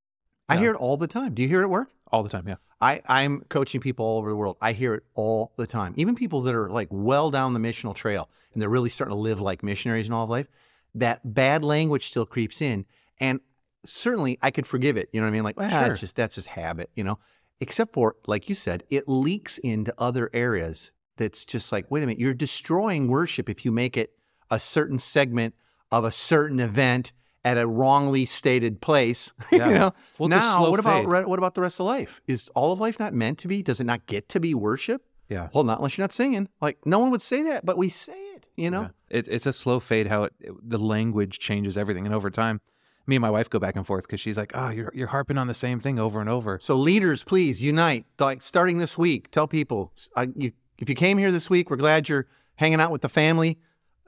I 0.48 0.56
hear 0.56 0.70
it 0.72 0.76
all 0.76 0.96
the 0.96 1.08
time. 1.08 1.34
Do 1.34 1.42
you 1.42 1.48
hear 1.48 1.60
it 1.60 1.64
at 1.64 1.70
work? 1.70 1.90
All 2.10 2.22
the 2.22 2.28
time, 2.28 2.48
yeah. 2.48 2.56
I, 2.80 3.02
I'm 3.08 3.40
coaching 3.48 3.80
people 3.80 4.06
all 4.06 4.18
over 4.18 4.30
the 4.30 4.36
world. 4.36 4.56
I 4.60 4.72
hear 4.72 4.94
it 4.94 5.02
all 5.14 5.52
the 5.56 5.66
time. 5.66 5.94
Even 5.96 6.14
people 6.14 6.42
that 6.42 6.54
are 6.54 6.70
like 6.70 6.88
well 6.90 7.30
down 7.30 7.52
the 7.52 7.60
missional 7.60 7.94
trail 7.94 8.28
and 8.52 8.62
they're 8.62 8.68
really 8.68 8.88
starting 8.88 9.14
to 9.14 9.20
live 9.20 9.40
like 9.40 9.62
missionaries 9.62 10.06
in 10.06 10.12
all 10.14 10.24
of 10.24 10.30
life, 10.30 10.46
that 10.94 11.34
bad 11.34 11.64
language 11.64 12.06
still 12.06 12.24
creeps 12.24 12.62
in. 12.62 12.86
And 13.20 13.40
certainly 13.84 14.38
I 14.42 14.50
could 14.50 14.66
forgive 14.66 14.96
it. 14.96 15.08
You 15.12 15.20
know 15.20 15.26
what 15.26 15.30
I 15.30 15.32
mean? 15.32 15.42
Like, 15.42 15.56
ah, 15.58 15.62
well, 15.62 15.70
Sure. 15.70 15.88
that's 15.88 16.00
just 16.00 16.16
that's 16.16 16.34
just 16.36 16.48
habit, 16.48 16.90
you 16.94 17.04
know? 17.04 17.18
Except 17.60 17.92
for, 17.92 18.14
like 18.26 18.48
you 18.48 18.54
said, 18.54 18.84
it 18.88 19.08
leaks 19.08 19.58
into 19.58 19.92
other 19.98 20.30
areas 20.32 20.92
that's 21.16 21.44
just 21.44 21.72
like, 21.72 21.90
wait 21.90 22.04
a 22.04 22.06
minute, 22.06 22.20
you're 22.20 22.32
destroying 22.34 23.08
worship 23.08 23.50
if 23.50 23.64
you 23.64 23.72
make 23.72 23.96
it 23.96 24.12
a 24.50 24.60
certain 24.60 24.98
segment 24.98 25.54
of 25.90 26.04
a 26.04 26.12
certain 26.12 26.60
event 26.60 27.12
at 27.44 27.56
a 27.58 27.66
wrongly 27.66 28.24
stated 28.24 28.80
place. 28.80 29.32
Yeah. 29.52 29.68
you 29.68 29.74
know? 29.74 29.90
Well, 30.18 30.28
now, 30.28 30.70
what 30.70 30.80
about 30.80 31.04
fade. 31.10 31.26
what 31.26 31.38
about 31.38 31.54
the 31.54 31.60
rest 31.60 31.80
of 31.80 31.86
life? 31.86 32.20
Is 32.26 32.48
all 32.54 32.72
of 32.72 32.80
life 32.80 32.98
not 33.00 33.14
meant 33.14 33.38
to 33.38 33.48
be? 33.48 33.62
Does 33.62 33.80
it 33.80 33.84
not 33.84 34.06
get 34.06 34.28
to 34.30 34.40
be 34.40 34.54
worship? 34.54 35.02
Yeah. 35.28 35.48
Well, 35.52 35.64
not 35.64 35.78
unless 35.78 35.96
you're 35.98 36.02
not 36.04 36.12
singing. 36.12 36.48
Like 36.60 36.78
no 36.86 36.98
one 36.98 37.10
would 37.10 37.22
say 37.22 37.42
that, 37.44 37.64
but 37.66 37.76
we 37.78 37.88
say 37.88 38.12
it. 38.34 38.46
You 38.56 38.70
know. 38.70 38.82
Yeah. 38.82 39.18
It, 39.18 39.28
it's 39.28 39.46
a 39.46 39.52
slow 39.52 39.78
fade 39.80 40.08
how 40.08 40.24
it, 40.24 40.32
it- 40.40 40.52
the 40.62 40.78
language 40.78 41.38
changes 41.38 41.76
everything. 41.78 42.06
And 42.06 42.14
over 42.14 42.30
time, 42.30 42.60
me 43.06 43.16
and 43.16 43.22
my 43.22 43.30
wife 43.30 43.48
go 43.48 43.58
back 43.58 43.74
and 43.76 43.86
forth 43.86 44.04
because 44.04 44.20
she's 44.20 44.36
like, 44.36 44.52
oh, 44.54 44.68
you're, 44.68 44.92
you're 44.94 45.06
harping 45.08 45.38
on 45.38 45.46
the 45.46 45.54
same 45.54 45.80
thing 45.80 45.98
over 45.98 46.20
and 46.20 46.28
over. 46.28 46.58
So 46.60 46.74
leaders, 46.76 47.24
please 47.24 47.62
unite. 47.64 48.04
Like 48.18 48.42
starting 48.42 48.78
this 48.78 48.98
week, 48.98 49.30
tell 49.30 49.46
people 49.48 49.92
uh, 50.16 50.26
you, 50.36 50.52
if 50.78 50.88
you 50.90 50.94
came 50.94 51.16
here 51.16 51.32
this 51.32 51.48
week, 51.48 51.70
we're 51.70 51.76
glad 51.76 52.08
you're 52.10 52.26
hanging 52.56 52.80
out 52.80 52.90
with 52.92 53.00
the 53.00 53.08
family. 53.08 53.58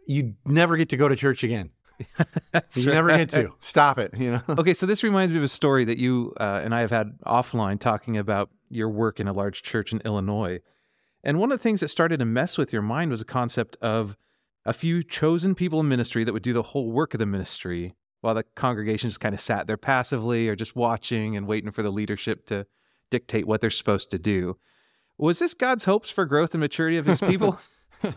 You 0.06 0.34
never 0.44 0.76
get 0.76 0.88
to 0.90 0.96
go 0.98 1.08
to 1.08 1.16
church 1.16 1.42
again. 1.44 1.70
you 2.74 2.86
never 2.86 3.08
get 3.08 3.30
to. 3.30 3.52
Stop 3.60 3.98
it. 3.98 4.14
You 4.16 4.32
know. 4.32 4.42
okay, 4.50 4.74
so 4.74 4.86
this 4.86 5.02
reminds 5.02 5.32
me 5.32 5.38
of 5.38 5.44
a 5.44 5.48
story 5.48 5.84
that 5.84 5.98
you 5.98 6.34
uh, 6.38 6.60
and 6.62 6.74
I 6.74 6.80
have 6.80 6.90
had 6.90 7.18
offline 7.26 7.78
talking 7.78 8.16
about 8.16 8.50
your 8.68 8.88
work 8.88 9.20
in 9.20 9.28
a 9.28 9.32
large 9.32 9.62
church 9.62 9.92
in 9.92 10.00
Illinois. 10.04 10.60
And 11.22 11.38
one 11.38 11.52
of 11.52 11.58
the 11.58 11.62
things 11.62 11.80
that 11.80 11.88
started 11.88 12.18
to 12.20 12.24
mess 12.24 12.56
with 12.56 12.72
your 12.72 12.82
mind 12.82 13.10
was 13.10 13.20
a 13.20 13.26
concept 13.26 13.76
of 13.82 14.16
a 14.64 14.72
few 14.72 15.02
chosen 15.02 15.54
people 15.54 15.80
in 15.80 15.88
ministry 15.88 16.24
that 16.24 16.32
would 16.32 16.42
do 16.42 16.52
the 16.52 16.62
whole 16.62 16.90
work 16.90 17.14
of 17.14 17.18
the 17.18 17.26
ministry 17.26 17.94
while 18.20 18.34
the 18.34 18.44
congregation 18.54 19.08
just 19.08 19.20
kind 19.20 19.34
of 19.34 19.40
sat 19.40 19.66
there 19.66 19.76
passively 19.76 20.48
or 20.48 20.56
just 20.56 20.76
watching 20.76 21.36
and 21.36 21.46
waiting 21.46 21.70
for 21.70 21.82
the 21.82 21.90
leadership 21.90 22.46
to 22.46 22.66
dictate 23.10 23.46
what 23.46 23.60
they're 23.60 23.70
supposed 23.70 24.10
to 24.10 24.18
do. 24.18 24.56
Was 25.18 25.38
this 25.38 25.54
God's 25.54 25.84
hopes 25.84 26.10
for 26.10 26.24
growth 26.24 26.54
and 26.54 26.60
maturity 26.60 26.96
of 26.96 27.06
his 27.06 27.20
people? 27.28 27.58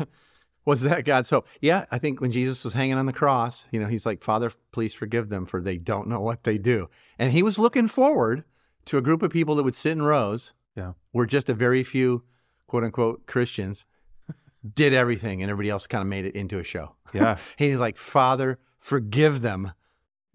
Was 0.66 0.82
that 0.82 1.04
God's 1.06 1.30
hope? 1.30 1.48
Yeah, 1.62 1.86
I 1.92 1.98
think 1.98 2.22
when 2.22 2.32
Jesus 2.32 2.64
was 2.64 2.74
hanging 2.74 2.98
on 2.98 3.06
the 3.06 3.14
cross, 3.14 3.68
you 3.72 3.80
know, 3.80 3.88
he's 3.88 4.06
like, 4.06 4.22
Father, 4.24 4.52
please 4.72 4.94
forgive 4.94 5.30
them, 5.30 5.46
for 5.46 5.62
they 5.62 5.78
don't 5.78 6.08
know 6.08 6.22
what 6.22 6.44
they 6.44 6.58
do. 6.58 6.90
And 7.20 7.32
he 7.34 7.44
was 7.44 7.60
looking 7.60 7.88
forward 7.88 8.44
to 8.86 8.98
a 8.98 9.02
group 9.02 9.22
of 9.22 9.32
people 9.32 9.56
that 9.56 9.64
would 9.64 9.76
sit 9.76 9.92
in 9.92 10.02
rows 10.02 10.54
yeah. 10.76 10.94
where 11.12 11.26
just 11.26 11.50
a 11.50 11.54
very 11.54 11.84
few 11.84 12.24
quote 12.68 12.84
unquote 12.84 13.26
Christians 13.28 13.86
did 14.76 14.94
everything 14.94 15.42
and 15.42 15.52
everybody 15.52 15.70
else 15.70 15.88
kind 15.88 16.02
of 16.02 16.08
made 16.08 16.26
it 16.26 16.36
into 16.36 16.60
a 16.60 16.64
show. 16.64 16.96
Yeah. 17.14 17.38
He's 17.58 17.78
like, 17.78 17.98
Father, 17.98 18.60
forgive 18.80 19.42
them. 19.42 19.74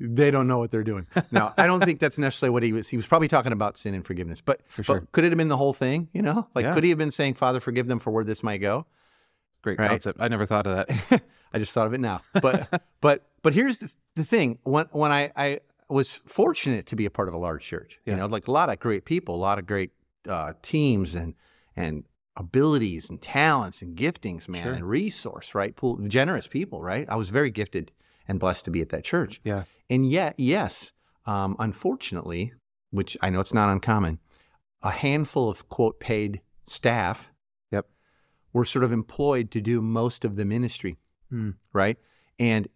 They 0.00 0.30
don't 0.30 0.46
know 0.46 0.58
what 0.58 0.70
they're 0.70 0.84
doing. 0.84 1.08
Now, 1.32 1.54
I 1.58 1.66
don't 1.66 1.84
think 1.84 1.98
that's 1.98 2.18
necessarily 2.18 2.52
what 2.52 2.62
he 2.62 2.72
was. 2.72 2.88
He 2.88 2.96
was 2.96 3.06
probably 3.06 3.26
talking 3.26 3.50
about 3.50 3.76
sin 3.76 3.94
and 3.94 4.06
forgiveness, 4.06 4.40
but, 4.40 4.60
For 4.68 4.84
sure. 4.84 5.00
but 5.00 5.10
could 5.10 5.24
it 5.24 5.32
have 5.32 5.38
been 5.38 5.48
the 5.48 5.56
whole 5.56 5.72
thing? 5.72 6.08
You 6.12 6.22
know, 6.22 6.46
like 6.54 6.66
Yeah. 6.66 6.72
could 6.72 6.84
he 6.84 6.90
have 6.90 6.98
been 6.98 7.10
saying, 7.10 7.34
Father, 7.34 7.58
forgive 7.58 7.88
them 7.88 7.98
for 7.98 8.12
where 8.12 8.22
this 8.22 8.44
might 8.44 8.58
go? 8.58 8.86
Great 9.62 9.78
Right. 9.78 9.90
concept. 9.90 10.18
I 10.20 10.28
never 10.28 10.46
thought 10.46 10.66
of 10.66 10.86
that. 10.86 11.22
I 11.52 11.58
just 11.58 11.72
thought 11.72 11.86
of 11.86 11.94
it 11.94 12.00
now. 12.00 12.20
But 12.40 12.82
but 13.00 13.26
but 13.42 13.54
here's 13.54 13.78
the, 13.78 13.92
the 14.16 14.24
thing. 14.24 14.58
When 14.62 14.86
when 14.92 15.10
I, 15.12 15.32
I 15.36 15.60
was 15.88 16.16
fortunate 16.16 16.86
to 16.86 16.96
be 16.96 17.06
a 17.06 17.10
part 17.10 17.28
of 17.28 17.34
a 17.34 17.38
large 17.38 17.64
church, 17.64 17.98
you 18.04 18.14
know, 18.14 18.26
like 18.26 18.46
a 18.48 18.52
lot 18.52 18.68
of 18.70 18.78
great 18.78 19.04
people, 19.04 19.34
a 19.34 19.36
lot 19.36 19.58
of 19.58 19.66
great 19.66 19.90
uh, 20.28 20.52
teams 20.62 21.14
and 21.14 21.34
and 21.76 22.04
abilities 22.36 23.10
and 23.10 23.20
talents 23.20 23.82
and 23.82 23.96
giftings, 23.96 24.48
man, 24.48 24.62
Sure. 24.64 24.72
and 24.74 24.84
resource, 24.88 25.54
right? 25.54 25.74
Pool, 25.74 25.96
generous 26.06 26.46
people, 26.46 26.80
right? 26.82 27.08
I 27.08 27.16
was 27.16 27.30
very 27.30 27.50
gifted 27.50 27.90
and 28.28 28.38
blessed 28.38 28.64
to 28.66 28.70
be 28.70 28.80
at 28.80 28.90
that 28.90 29.02
church. 29.04 29.40
Yeah. 29.42 29.64
And 29.90 30.08
yet, 30.08 30.34
yes, 30.38 30.92
um, 31.26 31.56
unfortunately, 31.58 32.52
which 32.90 33.16
I 33.22 33.30
know 33.30 33.40
it's 33.40 33.54
not 33.54 33.70
uncommon, 33.70 34.20
a 34.82 34.90
handful 34.90 35.48
of 35.48 35.68
quote 35.68 35.98
paid 35.98 36.40
staff. 36.64 37.32
Were 38.52 38.64
sort 38.64 38.84
of 38.84 38.92
employed 38.92 39.50
to 39.52 39.60
do 39.60 39.80
most 39.80 40.24
of 40.24 40.36
the 40.36 40.44
ministry, 40.44 40.96
Hmm. 41.30 41.50
right? 41.72 41.98
And 42.38 42.68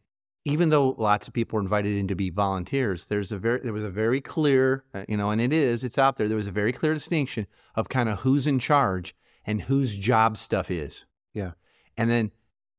even 0.44 0.70
though 0.70 0.90
lots 0.98 1.28
of 1.28 1.34
people 1.34 1.56
were 1.56 1.62
invited 1.62 1.96
in 1.96 2.08
to 2.08 2.14
be 2.16 2.28
volunteers, 2.30 3.06
there's 3.06 3.30
a 3.32 3.38
very 3.38 3.60
there 3.60 3.72
was 3.72 3.84
a 3.84 3.90
very 3.90 4.20
clear, 4.20 4.84
uh, 4.92 5.04
you 5.08 5.16
know, 5.16 5.30
and 5.30 5.40
it 5.40 5.52
is, 5.52 5.84
it's 5.84 5.98
out 5.98 6.16
there. 6.16 6.26
There 6.28 6.36
was 6.36 6.48
a 6.48 6.52
very 6.52 6.72
clear 6.72 6.94
distinction 6.94 7.46
of 7.76 7.88
kind 7.88 8.08
of 8.08 8.20
who's 8.20 8.46
in 8.46 8.58
charge 8.58 9.14
and 9.46 9.62
whose 9.62 9.96
job 9.96 10.36
stuff 10.36 10.70
is. 10.70 11.06
Yeah. 11.32 11.52
And 11.96 12.10
then 12.10 12.32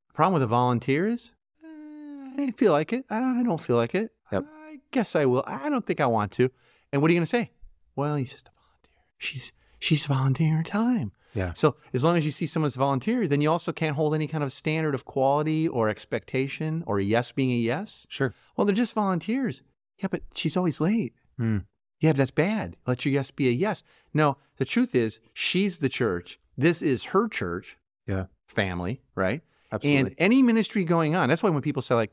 the 0.10 0.14
problem 0.14 0.34
with 0.34 0.44
a 0.44 0.48
volunteer 0.48 1.08
is, 1.08 1.32
eh, 1.64 1.68
I 1.68 2.36
didn't 2.36 2.58
feel 2.58 2.74
like 2.74 2.92
it. 2.94 3.06
I 3.10 3.42
don't 3.44 3.62
feel 3.62 3.78
like 3.78 3.96
it. 3.96 4.12
Yep. 4.32 4.46
I 4.52 4.80
guess 4.92 5.16
I 5.16 5.26
will. 5.26 5.44
I 5.48 5.70
don't 5.70 5.86
think 5.86 6.02
I 6.02 6.06
want 6.08 6.32
to. 6.34 6.50
And 6.92 7.02
what 7.02 7.10
are 7.10 7.14
you 7.14 7.20
going 7.20 7.26
to 7.26 7.30
say? 7.30 7.52
Well, 7.96 8.16
he's 8.18 8.32
just 8.32 8.48
a 8.50 8.52
volunteer. 8.52 9.04
She's 9.18 9.54
she's 9.80 10.06
volunteering 10.06 10.54
her 10.54 10.64
time. 10.64 11.12
Yeah. 11.34 11.54
So 11.54 11.76
as 11.94 12.04
long 12.04 12.18
as 12.18 12.26
you 12.26 12.32
see 12.32 12.46
someone's 12.46 12.76
volunteer, 12.76 13.28
then 13.28 13.42
you 13.42 13.50
also 13.50 13.72
can't 13.72 13.96
hold 13.96 14.14
any 14.14 14.28
kind 14.28 14.44
of 14.44 14.52
standard 14.52 14.94
of 14.94 15.06
quality 15.06 15.68
or 15.68 15.90
expectation 15.90 16.84
or 16.86 17.00
a 17.00 17.04
yes 17.04 17.32
being 17.32 17.52
a 17.52 17.56
yes. 17.58 18.06
Sure. 18.10 18.34
Well, 18.56 18.66
they're 18.66 18.76
just 18.76 18.94
volunteers. 18.94 19.62
Yeah, 19.98 20.08
but 20.12 20.22
she's 20.36 20.56
always 20.58 20.80
late. 20.80 21.14
Hmm. 21.38 21.60
Yeah, 22.00 22.12
but 22.12 22.18
that's 22.18 22.32
bad. 22.32 22.76
Let 22.86 23.06
your 23.06 23.14
yes 23.14 23.32
be 23.32 23.48
a 23.48 23.52
yes. 23.52 23.84
No, 24.14 24.38
the 24.58 24.66
truth 24.66 24.94
is 24.94 25.20
she's 25.34 25.80
the 25.80 25.90
church. 25.90 26.40
This 26.58 26.82
is 26.82 27.06
her 27.06 27.28
church 27.28 27.78
Yeah. 28.06 28.26
family, 28.48 29.02
right? 29.16 29.42
Absolutely. 29.72 30.00
And 30.12 30.16
any 30.20 30.44
ministry 30.44 30.84
going 30.84 31.16
on. 31.16 31.30
That's 31.30 31.42
why 31.42 31.50
when 31.50 31.62
people 31.64 31.82
say 31.82 31.96
like, 31.96 32.12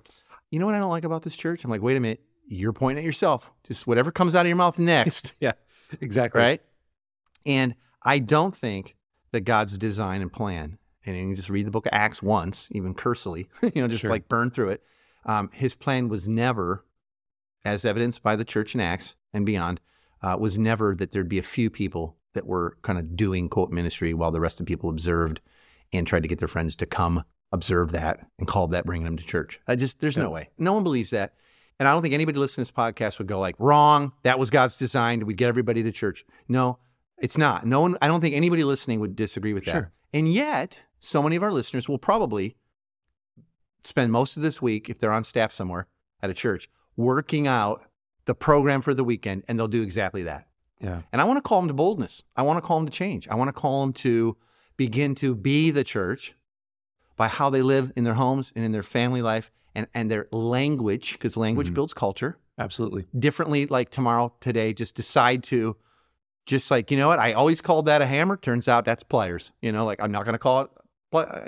you 0.51 0.59
know 0.59 0.67
what 0.67 0.75
I 0.75 0.79
don't 0.79 0.91
like 0.91 1.05
about 1.05 1.23
this 1.23 1.37
church? 1.37 1.63
I'm 1.65 1.71
like, 1.71 1.83
wait 1.83 1.97
a 1.97 2.01
minute, 2.01 2.23
you're 2.47 2.73
pointing 2.73 3.05
at 3.05 3.07
yourself. 3.07 3.51
Just 3.65 3.87
whatever 3.87 4.11
comes 4.11 4.35
out 4.35 4.47
of 4.47 4.49
your 4.49 4.57
mouth 4.57 4.79
next, 4.79 5.35
yeah. 5.41 5.53
Exactly. 6.01 6.41
right? 6.41 6.63
And 7.45 7.75
I 8.03 8.19
don't 8.21 8.55
think 8.55 8.97
that 9.33 9.43
God's 9.43 9.79
design 9.79 10.23
and 10.23 10.33
plan, 10.33 10.79
and 11.07 11.17
you 11.17 11.23
can 11.23 11.37
just 11.37 11.51
read 11.51 11.67
the 11.67 11.71
book 11.71 11.87
of 11.87 11.91
Acts 11.93 12.23
once, 12.23 12.69
even 12.73 12.95
cursily, 12.95 13.49
you 13.63 13.83
know, 13.83 13.89
just 13.89 14.03
Sure. 14.03 14.11
like 14.11 14.29
burn 14.29 14.51
through 14.51 14.71
it. 14.71 14.83
Um, 15.25 15.51
his 15.53 15.75
plan 15.75 16.09
was 16.09 16.27
never, 16.27 16.85
as 17.65 17.85
evidenced 17.85 18.23
by 18.23 18.37
the 18.37 18.45
church 18.45 18.75
in 18.75 18.81
Acts 18.81 19.17
and 19.33 19.45
beyond, 19.47 19.81
uh, 20.23 20.37
was 20.39 20.59
never 20.59 20.95
that 20.97 21.13
there'd 21.13 21.29
be 21.29 21.39
a 21.39 21.43
few 21.43 21.71
people 21.71 22.17
that 22.35 22.47
were 22.47 22.77
kind 22.83 22.99
of 22.99 23.17
doing 23.17 23.49
quote 23.49 23.71
ministry 23.71 24.15
while 24.15 24.31
the 24.31 24.41
rest 24.41 24.61
of 24.61 24.67
people 24.67 24.89
observed 24.91 25.41
and 25.93 26.07
tried 26.07 26.23
to 26.23 26.29
get 26.29 26.39
their 26.39 26.49
friends 26.49 26.77
to 26.77 26.87
come 26.87 27.25
observe 27.53 27.91
that 27.93 28.27
and 28.39 28.47
called 28.47 28.71
that 28.71 28.87
bringing 28.87 29.05
them 29.05 29.17
to 29.17 29.25
church. 29.25 29.61
I 29.67 29.75
just 29.77 30.01
there's 30.01 30.17
no 30.17 30.31
way. 30.31 30.51
No 30.57 30.73
one 30.73 30.85
believes 30.85 31.11
that. 31.11 31.35
And 31.81 31.89
I 31.89 31.93
don't 31.93 32.03
think 32.03 32.15
anybody 32.15 32.39
listening 32.39 32.67
to 32.67 32.73
this 32.73 32.77
podcast 32.79 33.19
would 33.19 33.27
go 33.27 33.41
like, 33.41 33.57
wrong. 33.59 34.13
That 34.23 34.39
was 34.39 34.51
God's 34.51 34.79
design. 34.79 35.25
We'd 35.27 35.39
get 35.39 35.49
everybody 35.49 35.83
to 35.83 35.91
church. 35.91 36.25
No, 36.47 36.79
it's 37.21 37.39
not. 37.39 37.67
No 37.67 37.81
one, 37.83 37.97
I 38.03 38.09
don't 38.09 38.21
think 38.21 38.35
anybody 38.35 38.65
listening 38.65 39.01
would 39.01 39.15
disagree 39.17 39.53
with 39.55 39.65
that. 39.67 39.73
Sure. 39.73 39.93
And 40.13 40.27
yet, 40.29 40.81
so 40.99 41.23
many 41.23 41.37
of 41.37 41.43
our 41.43 41.53
listeners 41.53 41.89
will 41.89 41.99
probably 41.99 42.57
spend 43.85 44.13
most 44.13 44.37
of 44.37 44.43
this 44.43 44.61
week, 44.61 44.89
if 44.91 44.99
they're 44.99 45.13
on 45.13 45.25
staff 45.25 45.53
somewhere 45.53 45.87
at 46.23 46.31
a 46.31 46.35
church, 46.35 46.69
working 46.97 47.47
out 47.47 47.83
the 48.27 48.35
program 48.35 48.83
for 48.83 48.93
the 48.95 49.05
weekend, 49.05 49.45
and 49.49 49.59
they'll 49.59 49.69
do 49.69 49.83
exactly 49.83 50.23
that. 50.25 50.47
Yeah. 50.81 51.03
And 51.13 51.21
I 51.21 51.25
want 51.25 51.39
to 51.39 51.43
call 51.43 51.61
them 51.61 51.69
to 51.69 51.75
boldness. 51.75 52.25
I 52.37 52.43
want 52.43 52.57
to 52.59 52.61
call 52.67 52.79
them 52.79 52.87
to 52.87 52.93
change. 52.93 53.29
I 53.29 53.35
want 53.35 53.49
to 53.49 53.53
call 53.53 53.83
them 53.83 53.93
to 53.95 54.37
begin 54.77 55.15
to 55.17 55.35
be 55.35 55.71
the 55.71 55.85
church 55.85 56.35
by 57.17 57.29
how 57.29 57.51
they 57.51 57.63
live 57.63 57.93
in 57.97 58.05
their 58.05 58.15
homes 58.15 58.53
and 58.57 58.65
in 58.65 58.73
their 58.73 58.83
family 58.83 59.21
life 59.23 59.51
and, 59.75 59.87
and 59.95 60.11
their 60.11 60.27
language, 60.33 61.13
because 61.13 61.37
language 61.37 61.71
Mhm. 61.71 61.75
builds 61.75 61.95
culture 61.95 62.39
Absolutely. 62.59 63.07
differently 63.19 63.67
like 63.67 63.91
tomorrow, 63.91 64.35
today, 64.41 64.73
just 64.73 64.95
decide 64.95 65.43
to 65.45 65.77
just 66.47 66.71
like, 66.71 66.91
you 66.91 66.97
know 66.97 67.09
what, 67.09 67.19
I 67.19 67.33
always 67.33 67.61
called 67.61 67.87
that 67.87 68.03
a 68.03 68.07
hammer. 68.07 68.37
Turns 68.37 68.69
out 68.69 68.85
that's 68.85 69.03
pliers. 69.03 69.53
You 69.63 69.73
know, 69.73 69.85
like 69.85 70.03
I'm 70.03 70.13
not 70.13 70.25
going 70.25 70.35
to 70.35 70.39
call 70.39 70.63
it, 70.63 70.71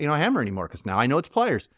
you 0.01 0.07
know, 0.07 0.15
a 0.15 0.19
hammer 0.19 0.41
anymore 0.41 0.69
because 0.69 0.87
now 0.87 0.99
I 0.99 1.07
know 1.07 1.19
it's 1.19 1.29
pliers. 1.29 1.69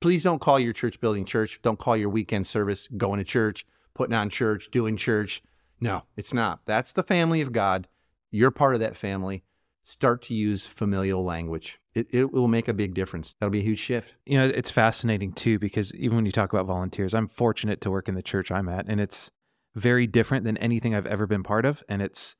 Please 0.00 0.22
don't 0.22 0.40
call 0.40 0.58
your 0.58 0.72
church 0.72 1.00
building 1.00 1.24
church. 1.24 1.60
Don't 1.62 1.78
call 1.78 1.96
your 1.96 2.08
weekend 2.08 2.46
service 2.46 2.88
going 2.96 3.18
to 3.18 3.24
church, 3.24 3.66
putting 3.92 4.14
on 4.14 4.30
church, 4.30 4.70
doing 4.70 4.96
church. 4.96 5.42
No, 5.80 6.04
it's 6.16 6.32
not. 6.32 6.64
That's 6.64 6.92
the 6.92 7.02
family 7.02 7.40
of 7.40 7.52
God. 7.52 7.86
You're 8.30 8.50
part 8.50 8.74
of 8.74 8.80
that 8.80 8.96
family. 8.96 9.44
start 9.82 10.22
to 10.22 10.34
use 10.34 10.66
familial 10.66 11.24
language. 11.24 11.80
It, 11.94 12.06
it 12.10 12.32
will 12.32 12.48
make 12.48 12.68
a 12.68 12.74
big 12.74 12.94
difference. 12.94 13.34
That'll 13.34 13.50
be 13.50 13.60
a 13.60 13.64
huge 13.64 13.78
shift. 13.78 14.14
You 14.24 14.38
know, 14.38 14.46
it's 14.46 14.70
fascinating 14.70 15.32
too 15.32 15.58
because 15.58 15.94
even 15.94 16.16
when 16.16 16.26
you 16.26 16.32
talk 16.32 16.52
about 16.52 16.66
volunteers, 16.66 17.14
I'm 17.14 17.28
fortunate 17.28 17.80
to 17.82 17.90
work 17.90 18.08
in 18.08 18.14
the 18.14 18.22
church 18.22 18.50
I'm 18.50 18.68
at, 18.68 18.86
and 18.86 19.00
it's 19.00 19.30
very 19.74 20.06
different 20.06 20.44
than 20.44 20.56
anything 20.58 20.94
I've 20.94 21.06
ever 21.06 21.26
been 21.26 21.42
part 21.42 21.64
of, 21.64 21.82
and 21.88 22.02
it's 22.02 22.36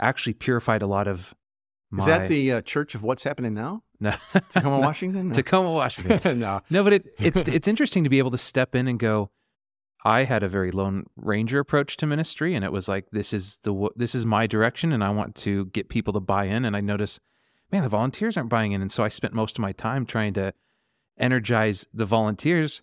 actually 0.00 0.34
purified 0.34 0.82
a 0.82 0.86
lot 0.86 1.08
of. 1.08 1.34
My, 1.90 2.02
Is 2.04 2.06
that 2.08 2.28
the 2.28 2.52
uh, 2.52 2.60
church 2.60 2.94
of 2.94 3.02
what's 3.02 3.22
happening 3.22 3.54
now? 3.54 3.82
no, 4.00 4.14
Tacoma, 4.50 4.80
Washington? 4.80 5.28
No. 5.28 5.34
Tacoma, 5.34 5.72
Washington? 5.72 6.38
no. 6.38 6.60
No, 6.70 6.84
but 6.84 6.92
it, 6.92 7.14
it's 7.18 7.42
it's 7.48 7.68
interesting 7.68 8.04
to 8.04 8.10
be 8.10 8.18
able 8.18 8.30
to 8.30 8.38
step 8.38 8.74
in 8.74 8.88
and 8.88 8.98
go. 8.98 9.30
I 10.04 10.24
had 10.24 10.42
a 10.42 10.48
very 10.48 10.70
lone 10.70 11.06
ranger 11.16 11.58
approach 11.58 11.96
to 11.98 12.06
ministry, 12.06 12.54
and 12.54 12.64
it 12.64 12.72
was 12.72 12.88
like 12.88 13.06
this 13.10 13.32
is 13.32 13.58
the 13.62 13.88
this 13.96 14.14
is 14.14 14.24
my 14.24 14.46
direction, 14.46 14.92
and 14.92 15.02
I 15.02 15.10
want 15.10 15.34
to 15.36 15.66
get 15.66 15.88
people 15.88 16.12
to 16.12 16.20
buy 16.20 16.44
in. 16.44 16.64
And 16.64 16.76
I 16.76 16.80
notice, 16.80 17.18
man, 17.72 17.82
the 17.82 17.88
volunteers 17.88 18.36
aren't 18.36 18.48
buying 18.50 18.72
in, 18.72 18.80
and 18.80 18.92
so 18.92 19.02
I 19.02 19.08
spent 19.08 19.34
most 19.34 19.58
of 19.58 19.62
my 19.62 19.72
time 19.72 20.06
trying 20.06 20.34
to 20.34 20.54
energize 21.18 21.84
the 21.92 22.04
volunteers, 22.04 22.82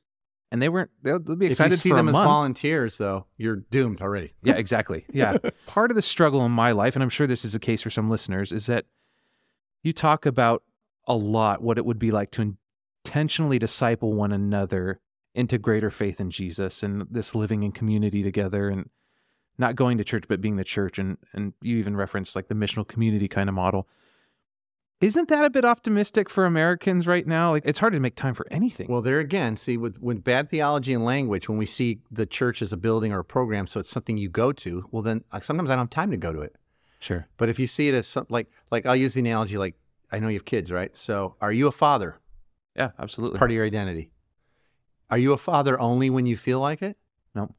and 0.55 0.61
they 0.61 0.69
weren't. 0.69 0.89
They'll, 1.03 1.19
they'll 1.19 1.35
be 1.35 1.47
If 1.47 1.51
excited 1.51 1.71
you 1.71 1.75
see 1.75 1.91
them 1.91 2.07
as 2.07 2.15
volunteers, 2.15 2.97
though, 2.97 3.25
you're 3.35 3.57
doomed 3.57 4.01
already. 4.01 4.31
Yeah, 4.41 4.53
exactly. 4.53 5.05
Yeah. 5.11 5.35
Part 5.67 5.91
of 5.91 5.95
the 5.95 6.01
struggle 6.01 6.45
in 6.45 6.53
my 6.53 6.71
life, 6.71 6.95
and 6.95 7.03
I'm 7.03 7.09
sure 7.09 7.27
this 7.27 7.43
is 7.43 7.51
the 7.51 7.59
case 7.59 7.81
for 7.81 7.89
some 7.89 8.09
listeners, 8.09 8.53
is 8.53 8.67
that 8.67 8.85
you 9.83 9.91
talk 9.91 10.25
about 10.25 10.63
a 11.09 11.13
lot 11.13 11.61
what 11.61 11.77
it 11.77 11.85
would 11.85 11.99
be 11.99 12.09
like 12.09 12.31
to 12.31 12.55
intentionally 13.03 13.59
disciple 13.59 14.13
one 14.13 14.31
another 14.31 15.01
into 15.33 15.57
greater 15.57 15.91
faith 15.91 16.21
in 16.21 16.31
Jesus 16.31 16.81
and 16.81 17.05
this 17.11 17.35
living 17.35 17.63
in 17.63 17.73
community 17.73 18.23
together 18.23 18.69
and 18.69 18.89
not 19.57 19.75
going 19.75 19.97
to 19.97 20.05
church 20.05 20.23
but 20.29 20.39
being 20.39 20.55
the 20.55 20.63
church 20.63 20.97
and 20.97 21.17
and 21.33 21.51
you 21.61 21.75
even 21.77 21.97
referenced 21.97 22.33
like 22.33 22.47
the 22.47 22.55
missional 22.55 22.87
community 22.87 23.27
kind 23.27 23.49
of 23.49 23.55
model. 23.55 23.89
Isn't 25.01 25.27
that 25.27 25.43
a 25.43 25.49
bit 25.49 25.65
optimistic 25.65 26.29
for 26.29 26.45
Americans 26.45 27.05
right 27.05 27.27
now? 27.27 27.51
Like 27.51 27.63
it's 27.65 27.79
hard 27.79 27.93
to 27.93 27.99
make 27.99 28.15
time 28.15 28.33
for 28.33 28.47
anything. 28.49 28.87
Well, 28.89 29.01
there 29.01 29.19
again, 29.19 29.57
see, 29.57 29.75
with, 29.77 30.01
with 30.01 30.23
bad 30.23 30.49
theology 30.49 30.93
and 30.93 31.03
language, 31.03 31.49
when 31.49 31.57
we 31.57 31.65
see 31.65 31.99
the 32.09 32.25
church 32.25 32.61
as 32.61 32.71
a 32.71 32.77
building 32.77 33.11
or 33.11 33.19
a 33.19 33.23
program, 33.25 33.67
so 33.67 33.79
it's 33.79 33.89
something 33.89 34.17
you 34.17 34.29
go 34.29 34.51
to, 34.53 34.87
well, 34.91 35.01
then 35.01 35.23
uh, 35.31 35.41
sometimes 35.41 35.69
I 35.69 35.75
don't 35.75 35.85
have 35.85 35.89
time 35.89 36.11
to 36.11 36.17
go 36.17 36.31
to 36.31 36.39
it. 36.41 36.55
sure. 36.99 37.27
But 37.37 37.49
if 37.49 37.59
you 37.59 37.67
see 37.67 37.89
it 37.89 37.93
as 37.93 38.07
some, 38.07 38.25
like, 38.29 38.49
like 38.71 38.85
I'll 38.85 38.95
use 38.95 39.15
the 39.15 39.19
analogy, 39.19 39.57
like 39.57 39.75
I 40.11 40.19
know 40.19 40.29
you 40.29 40.35
have 40.35 40.45
kids, 40.45 40.71
right? 40.71 40.95
So, 40.95 41.35
are 41.41 41.51
you 41.51 41.67
a 41.67 41.71
father? 41.71 42.19
Yeah, 42.75 42.91
absolutely. 42.97 43.37
Part 43.37 43.51
of 43.51 43.55
your 43.55 43.65
identity. 43.65 44.11
Are 45.09 45.17
you 45.17 45.33
a 45.33 45.37
father 45.37 45.79
only 45.79 46.09
when 46.09 46.25
you 46.25 46.37
feel 46.37 46.59
like 46.59 46.81
it? 46.81 46.97
No. 47.33 47.53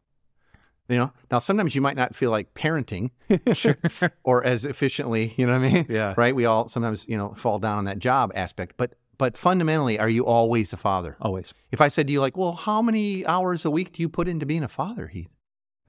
You 0.89 0.99
know, 0.99 1.13
now 1.31 1.41
sometimes 1.41 1.75
you 1.75 1.81
might 1.81 1.97
not 1.97 2.15
feel 2.15 2.31
like 2.31 2.55
parenting 2.55 3.11
Sure. 3.55 3.77
or 4.25 4.45
as 4.45 4.65
efficiently. 4.65 5.35
You 5.37 5.47
know 5.47 5.59
what 5.59 5.67
I 5.67 5.73
mean? 5.73 5.87
Yeah. 5.89 6.15
Right. 6.17 6.35
We 6.35 6.45
all 6.45 6.69
sometimes 6.69 7.09
you 7.09 7.17
know 7.17 7.35
fall 7.35 7.59
down 7.59 7.79
on 7.79 7.85
that 7.85 7.99
job 7.99 8.33
aspect, 8.35 8.75
but 8.77 8.95
but 9.19 9.37
fundamentally, 9.37 9.99
are 9.99 10.09
you 10.09 10.27
always 10.27 10.73
a 10.73 10.77
father? 10.77 11.17
Always. 11.21 11.55
If 11.71 11.81
I 11.81 11.89
said 11.89 12.07
to 12.07 12.13
you, 12.13 12.21
like, 12.21 12.37
well, 12.37 12.53
how 12.53 12.83
many 12.83 13.25
hours 13.27 13.65
a 13.65 13.71
week 13.71 13.93
do 13.93 14.03
you 14.03 14.09
put 14.09 14.29
into 14.29 14.45
being 14.45 14.63
a 14.63 14.69
father, 14.69 15.07
Heath? 15.07 15.35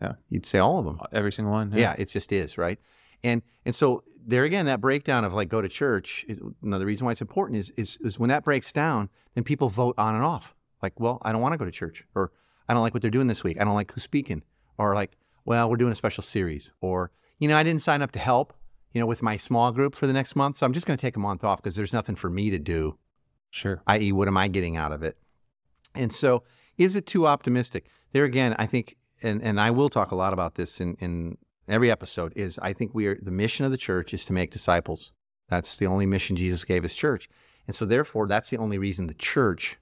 Yeah. 0.01 0.13
You'd 0.29 0.45
say 0.45 0.59
all 0.59 0.79
of 0.79 0.85
them. 0.85 0.99
Uh, 1.01 1.07
every 1.11 1.33
single 1.33 1.51
one. 1.51 1.73
Yeah, 1.75 1.95
it 1.97 2.05
just 2.05 2.31
is, 2.31 2.57
right? 2.57 2.79
And 3.23 3.41
and 3.65 3.75
so 3.75 4.03
there 4.25 4.43
again, 4.43 4.65
that 4.65 4.81
breakdown 4.81 5.23
of 5.25 5.33
like 5.33 5.49
go 5.49 5.61
to 5.61 5.69
church. 5.69 6.25
Is, 6.27 6.39
another 6.61 6.85
reason 6.85 7.05
why 7.05 7.11
it's 7.11 7.21
important 7.21 7.59
is, 7.59 7.71
is 7.71 7.97
is 8.01 8.19
when 8.19 8.29
that 8.29 8.43
breaks 8.43 8.71
down, 8.71 9.09
then 9.33 9.43
people 9.43 9.69
vote 9.69 9.95
on 9.97 10.15
and 10.15 10.23
off. 10.23 10.53
Like, 10.81 10.99
well, 10.99 11.19
I 11.23 11.31
don't 11.31 11.41
want 11.41 11.53
to 11.53 11.57
go 11.57 11.65
to 11.65 11.71
church, 11.71 12.05
or 12.13 12.31
I 12.69 12.73
don't 12.73 12.83
like 12.83 12.93
what 12.93 13.01
they're 13.01 13.09
doing 13.09 13.27
this 13.27 13.43
week. 13.43 13.59
I 13.59 13.63
don't 13.63 13.73
like 13.73 13.91
who's 13.91 14.03
speaking, 14.03 14.43
or 14.77 14.95
like, 14.95 15.17
well, 15.45 15.69
we're 15.69 15.77
doing 15.77 15.91
a 15.91 15.95
special 15.95 16.23
series, 16.23 16.71
or 16.81 17.11
you 17.39 17.47
know, 17.47 17.57
I 17.57 17.63
didn't 17.63 17.81
sign 17.81 18.01
up 18.01 18.11
to 18.13 18.19
help, 18.19 18.53
you 18.91 18.99
know, 18.99 19.07
with 19.07 19.21
my 19.21 19.37
small 19.37 19.71
group 19.71 19.95
for 19.95 20.07
the 20.07 20.13
next 20.13 20.35
month, 20.35 20.57
so 20.57 20.65
I'm 20.65 20.73
just 20.73 20.85
going 20.85 20.97
to 20.97 21.01
take 21.01 21.15
a 21.15 21.19
month 21.19 21.43
off 21.43 21.61
because 21.61 21.75
there's 21.75 21.93
nothing 21.93 22.15
for 22.15 22.29
me 22.29 22.49
to 22.49 22.59
do 22.59 22.97
Sure. 23.49 23.81
i.e., 23.87 24.11
what 24.11 24.27
am 24.27 24.37
I 24.37 24.47
getting 24.47 24.75
out 24.75 24.91
of 24.91 25.03
it? 25.03 25.17
And 25.95 26.11
so, 26.11 26.43
is 26.77 26.95
it 26.95 27.05
too 27.05 27.25
optimistic? 27.25 27.87
There 28.11 28.25
again, 28.25 28.55
I 28.59 28.65
think, 28.65 28.97
and, 29.23 29.41
and 29.41 29.59
I 29.59 29.71
will 29.71 29.89
talk 29.89 30.11
a 30.11 30.15
lot 30.15 30.33
about 30.33 30.55
this 30.55 30.79
in, 30.79 30.95
in 30.95 31.37
every 31.67 31.89
episode, 31.89 32.33
is 32.35 32.59
I 32.59 32.73
think 32.73 32.93
we 32.93 33.07
are 33.07 33.17
the 33.21 33.31
mission 33.31 33.65
of 33.65 33.71
the 33.71 33.77
church 33.77 34.13
is 34.13 34.25
to 34.25 34.33
make 34.33 34.51
disciples. 34.51 35.11
That's 35.49 35.77
the 35.77 35.87
only 35.87 36.05
mission 36.05 36.35
Jesus 36.35 36.65
gave 36.65 36.83
his 36.83 36.95
church. 36.95 37.29
And 37.65 37.75
so, 37.75 37.85
therefore, 37.85 38.27
that's 38.27 38.49
the 38.49 38.57
only 38.57 38.77
reason 38.77 39.07
the 39.07 39.13
church, 39.13 39.77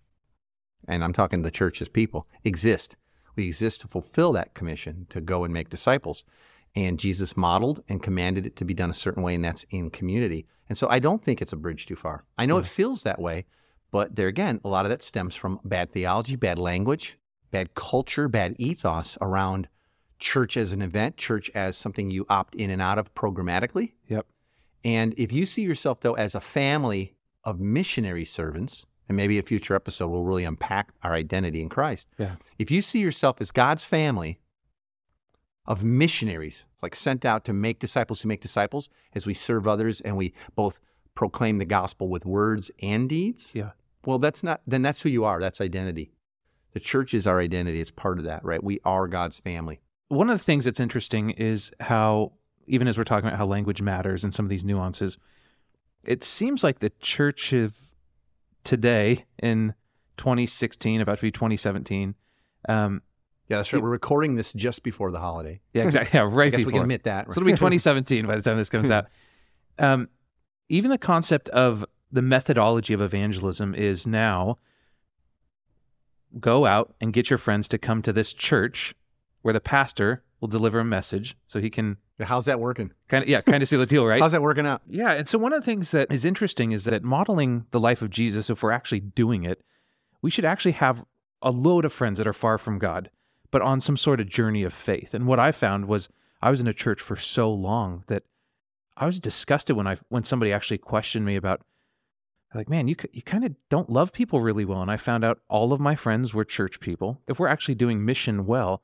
and 0.87 1.03
I'm 1.03 1.13
talking 1.13 1.41
the 1.41 1.51
church 1.51 1.81
as 1.81 1.89
people, 1.89 2.27
exist. 2.43 2.97
We 3.35 3.47
exist 3.47 3.81
to 3.81 3.87
fulfill 3.87 4.31
that 4.33 4.53
commission 4.53 5.07
to 5.09 5.21
go 5.21 5.43
and 5.43 5.53
make 5.53 5.69
disciples. 5.69 6.25
And 6.75 6.99
Jesus 6.99 7.37
modeled 7.37 7.83
and 7.87 8.03
commanded 8.03 8.45
it 8.45 8.55
to 8.57 8.65
be 8.65 8.73
done 8.73 8.89
a 8.89 8.93
certain 8.93 9.23
way, 9.23 9.35
and 9.35 9.45
that's 9.45 9.65
in 9.69 9.89
community. 9.89 10.45
And 10.67 10.77
so 10.77 10.89
I 10.89 10.99
don't 10.99 11.23
think 11.23 11.41
it's 11.41 11.53
a 11.53 11.57
bridge 11.57 11.85
too 11.85 11.95
far. 11.95 12.25
I 12.37 12.45
know 12.45 12.57
it 12.57 12.65
mm. 12.65 12.69
feels 12.69 13.03
that 13.03 13.19
way, 13.19 13.45
but 13.91 14.15
there 14.15 14.27
again, 14.27 14.59
a 14.63 14.69
lot 14.69 14.85
of 14.85 14.89
that 14.89 15.03
stems 15.03 15.35
from 15.35 15.59
bad 15.63 15.91
theology, 15.91 16.35
bad 16.35 16.59
language, 16.59 17.17
bad 17.51 17.75
culture, 17.75 18.27
bad 18.27 18.55
ethos 18.57 19.17
around 19.21 19.69
church 20.19 20.57
as 20.57 20.73
an 20.73 20.81
event, 20.81 21.17
church 21.17 21.49
as 21.55 21.77
something 21.77 22.11
you 22.11 22.25
opt 22.29 22.55
in 22.55 22.69
and 22.69 22.81
out 22.81 22.97
of 22.97 23.13
programmatically. 23.13 23.93
Yep. 24.09 24.25
And 24.83 25.13
if 25.17 25.31
you 25.31 25.45
see 25.45 25.61
yourself, 25.61 25.99
though, 25.99 26.13
as 26.13 26.35
a 26.35 26.41
family 26.41 27.15
of 27.43 27.59
missionary 27.59 28.25
servants, 28.25 28.85
and 29.07 29.15
maybe 29.15 29.37
a 29.37 29.43
future 29.43 29.75
episode 29.75 30.07
will 30.07 30.23
really 30.23 30.43
unpack 30.43 30.91
our 31.03 31.13
identity 31.13 31.61
in 31.61 31.69
Christ. 31.69 32.09
Yeah. 32.17 32.35
If 32.57 32.71
you 32.71 32.81
see 32.81 32.99
yourself 32.99 33.37
as 33.39 33.51
God's 33.51 33.85
family 33.85 34.39
of 35.67 35.83
missionaries, 35.83 36.65
like 36.81 36.95
sent 36.95 37.25
out 37.25 37.43
to 37.45 37.53
make 37.53 37.79
disciples 37.79 38.21
who 38.21 38.29
make 38.29 38.41
disciples, 38.41 38.89
as 39.13 39.25
we 39.25 39.33
serve 39.33 39.67
others 39.67 39.99
and 40.01 40.15
we 40.17 40.33
both 40.55 40.79
proclaim 41.15 41.57
the 41.57 41.65
gospel 41.65 42.07
with 42.07 42.25
words 42.25 42.69
and 42.81 43.09
deeds, 43.09 43.53
Yeah. 43.55 43.71
well, 44.05 44.19
that's 44.19 44.43
not, 44.43 44.61
then 44.67 44.81
that's 44.81 45.01
who 45.01 45.09
you 45.09 45.23
are. 45.25 45.39
That's 45.39 45.61
identity. 45.61 46.11
The 46.73 46.79
church 46.79 47.13
is 47.13 47.25
our 47.25 47.39
identity. 47.39 47.79
It's 47.79 47.89
part 47.91 48.19
of 48.19 48.25
that, 48.25 48.43
right? 48.43 48.63
We 48.63 48.79
are 48.83 49.07
God's 49.07 49.39
family. 49.39 49.79
One 50.09 50.29
of 50.29 50.37
the 50.37 50.43
things 50.43 50.65
that's 50.65 50.79
interesting 50.79 51.31
is 51.31 51.71
how, 51.79 52.33
even 52.67 52.87
as 52.87 52.97
we're 52.97 53.05
talking 53.05 53.27
about 53.27 53.37
how 53.39 53.45
language 53.45 53.81
matters 53.81 54.23
and 54.23 54.33
some 54.33 54.45
of 54.45 54.49
these 54.49 54.65
nuances, 54.65 55.17
it 56.03 56.23
seems 56.23 56.63
like 56.63 56.79
the 56.79 56.91
church 57.01 57.53
of 57.53 57.77
today 58.65 59.25
in 59.41 59.73
2016, 60.17 60.99
about 61.01 61.17
to 61.17 61.21
be 61.21 61.31
2017, 61.31 62.15
um, 62.67 63.01
Yeah, 63.47 63.57
that's 63.57 63.71
right. 63.71 63.81
We're 63.81 63.89
recording 63.89 64.35
this 64.35 64.51
just 64.53 64.83
before 64.83 65.11
the 65.11 65.19
holiday. 65.19 65.61
yeah, 65.73 65.83
exactly, 65.83 66.19
yeah, 66.19 66.27
right 66.29 66.53
I 66.53 66.57
guess 66.57 66.65
we 66.65 66.73
can 66.73 66.81
admit 66.81 67.03
that. 67.03 67.27
So 67.27 67.39
it'll 67.39 67.45
be 67.45 67.51
2017 67.53 68.25
by 68.25 68.35
the 68.35 68.41
time 68.41 68.57
this 68.57 68.69
comes 68.69 68.91
out. 68.91 69.05
Um, 69.79 70.09
even 70.67 70.91
the 70.91 70.97
concept 70.97 71.47
of 71.49 71.85
the 72.11 72.21
methodology 72.21 72.93
of 72.93 73.01
evangelism 73.01 73.75
is 73.75 74.07
now 74.07 74.57
go 76.39 76.65
out 76.65 76.95
and 76.99 77.13
get 77.13 77.29
your 77.29 77.37
friends 77.37 77.67
to 77.69 77.77
come 77.77 78.01
to 78.01 78.11
this 78.11 78.33
church 78.33 78.95
where 79.41 79.53
the 79.53 79.59
pastor 79.59 80.23
will 80.41 80.47
deliver 80.47 80.79
a 80.79 80.85
message 80.85 81.35
so 81.45 81.59
he 81.59 81.69
can 81.69 81.97
How's 82.19 82.45
that 82.45 82.59
working? 82.59 82.91
kind 83.07 83.23
of 83.23 83.29
yeah 83.29 83.41
kind 83.41 83.61
of 83.63 83.69
see 83.69 83.77
the 83.77 83.85
deal 83.85 84.05
right 84.05 84.21
How's 84.21 84.31
that 84.31 84.41
working 84.41 84.65
out? 84.65 84.81
yeah 84.87 85.11
and 85.11 85.27
so 85.27 85.37
one 85.37 85.53
of 85.53 85.61
the 85.61 85.65
things 85.65 85.91
that 85.91 86.11
is 86.11 86.25
interesting 86.25 86.71
is 86.71 86.85
that 86.85 87.03
modeling 87.03 87.65
the 87.71 87.79
life 87.79 88.01
of 88.01 88.09
jesus 88.09 88.49
if 88.49 88.61
we're 88.63 88.71
actually 88.71 88.99
doing 89.01 89.43
it 89.43 89.61
we 90.21 90.29
should 90.31 90.45
actually 90.45 90.71
have 90.73 91.03
a 91.41 91.51
load 91.51 91.85
of 91.85 91.93
friends 91.93 92.17
that 92.17 92.27
are 92.27 92.33
far 92.33 92.57
from 92.57 92.79
god 92.79 93.09
but 93.51 93.61
on 93.61 93.79
some 93.81 93.97
sort 93.97 94.19
of 94.19 94.27
journey 94.29 94.63
of 94.63 94.73
faith 94.73 95.13
and 95.13 95.27
what 95.27 95.39
i 95.39 95.51
found 95.51 95.87
was 95.87 96.09
i 96.41 96.49
was 96.49 96.59
in 96.59 96.67
a 96.67 96.73
church 96.73 97.01
for 97.01 97.15
so 97.15 97.51
long 97.51 98.03
that 98.07 98.23
i 98.97 99.05
was 99.05 99.19
disgusted 99.19 99.75
when 99.75 99.87
i 99.87 99.97
when 100.09 100.23
somebody 100.23 100.51
actually 100.53 100.77
questioned 100.77 101.25
me 101.25 101.35
about 101.35 101.61
like 102.53 102.69
man 102.69 102.87
you, 102.87 102.95
you 103.11 103.21
kind 103.21 103.43
of 103.43 103.53
don't 103.69 103.89
love 103.89 104.13
people 104.13 104.39
really 104.41 104.63
well 104.65 104.81
and 104.81 104.89
i 104.89 104.95
found 104.97 105.25
out 105.25 105.39
all 105.49 105.73
of 105.73 105.79
my 105.81 105.95
friends 105.95 106.33
were 106.33 106.45
church 106.45 106.79
people 106.79 107.19
if 107.27 107.37
we're 107.39 107.47
actually 107.49 107.75
doing 107.75 108.03
mission 108.05 108.45
well 108.45 108.81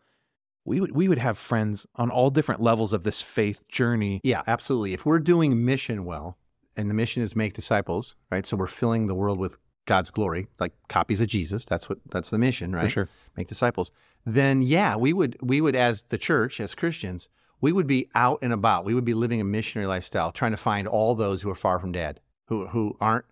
we 0.66 0.80
would 0.80 0.92
we 0.92 1.08
would 1.08 1.18
have 1.18 1.38
friends 1.38 1.88
on 1.96 2.10
all 2.10 2.30
different 2.30 2.62
levels 2.62 2.94
of 2.94 3.04
this 3.04 3.22
faith 3.22 3.68
journey 3.68 4.22
Yeah, 4.24 4.44
absolutely. 4.48 4.94
If 4.94 5.06
we're 5.06 5.20
doing 5.20 5.66
mission 5.66 6.06
well, 6.06 6.38
and 6.78 6.90
the 6.90 6.94
mission 6.94 7.22
is 7.22 7.36
make 7.36 7.54
disciples, 7.54 8.16
right? 8.30 8.46
So 8.46 8.58
we're 8.58 8.68
filling 8.68 9.08
the 9.08 9.16
world 9.16 9.40
with 9.40 9.58
God's 9.86 10.10
glory, 10.10 10.48
like 10.60 10.74
copies 10.88 11.22
of 11.22 11.28
Jesus. 11.28 11.66
That's 11.66 11.90
what 11.90 12.00
that's 12.10 12.30
the 12.30 12.38
mission, 12.38 12.74
right? 12.74 12.92
sure. 12.92 13.10
Make 13.36 13.48
disciples. 13.48 13.92
Then 14.26 14.62
yeah, 14.62 14.96
we 14.96 15.14
would 15.14 15.38
we 15.42 15.62
would 15.62 15.76
as 15.76 16.04
the 16.04 16.18
church, 16.18 16.60
as 16.60 16.76
Christians, 16.76 17.30
we 17.60 17.72
would 17.72 17.88
be 17.88 18.10
out 18.16 18.40
and 18.42 18.54
about. 18.54 18.86
We 18.86 18.94
would 18.94 19.06
be 19.06 19.14
living 19.14 19.42
a 19.42 19.44
missionary 19.44 19.88
lifestyle, 19.88 20.32
trying 20.32 20.52
to 20.52 20.58
find 20.58 20.88
all 20.88 21.16
those 21.16 21.42
who 21.42 21.50
are 21.50 21.56
far 21.56 21.80
from 21.80 21.92
dad, 21.92 22.20
who 22.46 22.68
who 22.68 22.96
aren't, 23.02 23.26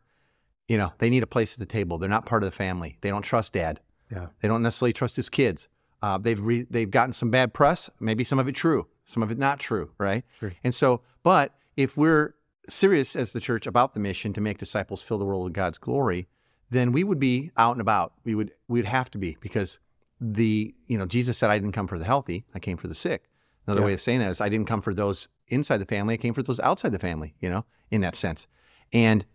you 0.68 0.78
know, 0.78 0.94
they 0.98 1.10
need 1.10 1.24
a 1.24 1.28
place 1.28 1.54
at 1.54 1.60
the 1.60 1.66
table. 1.66 1.98
They're 1.98 2.10
not 2.10 2.26
part 2.26 2.44
of 2.44 2.50
the 2.50 2.56
family. 2.56 2.98
They 3.02 3.10
don't 3.10 3.22
trust 3.22 3.54
dad. 3.54 3.80
yeah 4.12 4.28
They 4.42 4.48
don't 4.48 4.64
necessarily 4.64 4.94
trust 4.94 5.16
his 5.16 5.30
kids. 5.30 5.70
Uh, 6.02 6.18
they've 6.18 6.40
re- 6.40 6.68
they've 6.70 6.92
gotten 6.92 7.14
some 7.14 7.30
bad 7.30 7.54
press. 7.54 7.90
Maybe 8.00 8.24
some 8.24 8.40
of 8.40 8.48
it 8.48 8.54
true, 8.56 8.88
some 9.04 9.22
of 9.24 9.32
it 9.32 9.38
not 9.38 9.60
true, 9.60 9.92
right? 9.98 10.24
Sure. 10.40 10.54
And 10.64 10.74
so, 10.74 11.02
but 11.24 11.56
if 11.76 11.98
we're 11.98 12.36
serious 12.68 13.16
as 13.16 13.34
the 13.34 13.40
church 13.40 13.66
about 13.68 13.94
the 13.94 14.00
mission 14.00 14.32
to 14.34 14.42
make 14.42 14.58
disciples 14.58 15.02
fill 15.04 15.18
the 15.18 15.26
world 15.26 15.44
with 15.44 15.54
God's 15.54 15.78
glory, 15.78 16.28
then 16.70 16.92
we 16.92 17.04
would 17.04 17.20
be 17.20 17.52
out 17.58 17.72
and 17.74 17.82
about. 17.82 18.14
We 18.24 18.36
would 18.36 18.52
we 18.68 18.80
would 18.80 18.88
have 18.88 19.10
to 19.12 19.18
be 19.18 19.38
because 19.42 19.80
the 20.22 20.74
you 20.88 20.98
know 20.98 21.06
Jesus 21.06 21.38
said, 21.38 21.50
"I 21.50 21.58
didn't 21.60 21.74
come 21.74 21.88
for 21.88 22.00
the 22.00 22.06
healthy; 22.06 22.46
I 22.54 22.60
came 22.60 22.78
for 22.78 22.88
the 22.88 22.96
sick." 22.96 23.30
Another 23.68 23.82
Yeah. 23.82 23.88
way 23.88 23.94
of 23.94 24.02
saying 24.02 24.20
that 24.20 24.30
is 24.32 24.42
I 24.42 24.50
didn't 24.50 24.68
come 24.68 24.82
for 24.82 24.94
those 24.94 25.28
inside 25.48 25.78
the 25.78 25.86
family. 25.86 26.14
I 26.16 26.18
came 26.18 26.34
for 26.34 26.42
those 26.44 26.60
outside 26.62 26.92
the 26.92 27.00
family, 27.00 27.36
you 27.40 27.50
know, 27.50 27.66
in 27.92 28.02
that 28.02 28.16
sense. 28.16 28.48
And 28.94 29.26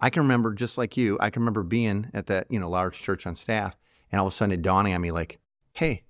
I 0.00 0.08
can 0.10 0.22
remember, 0.22 0.54
just 0.54 0.78
like 0.78 0.96
you, 0.96 1.18
I 1.20 1.28
can 1.28 1.42
remember 1.42 1.62
being 1.62 2.08
at 2.14 2.26
that, 2.28 2.46
you 2.50 2.58
know, 2.58 2.70
large 2.70 3.00
church 3.02 3.26
on 3.26 3.34
staff, 3.34 3.76
and 4.10 4.20
all 4.20 4.26
of 4.26 4.32
a 4.32 4.36
sudden 4.36 4.52
it 4.52 4.62
dawning 4.62 4.94
on 4.94 5.00
me 5.00 5.10
like, 5.10 5.38
hey, 5.72 6.04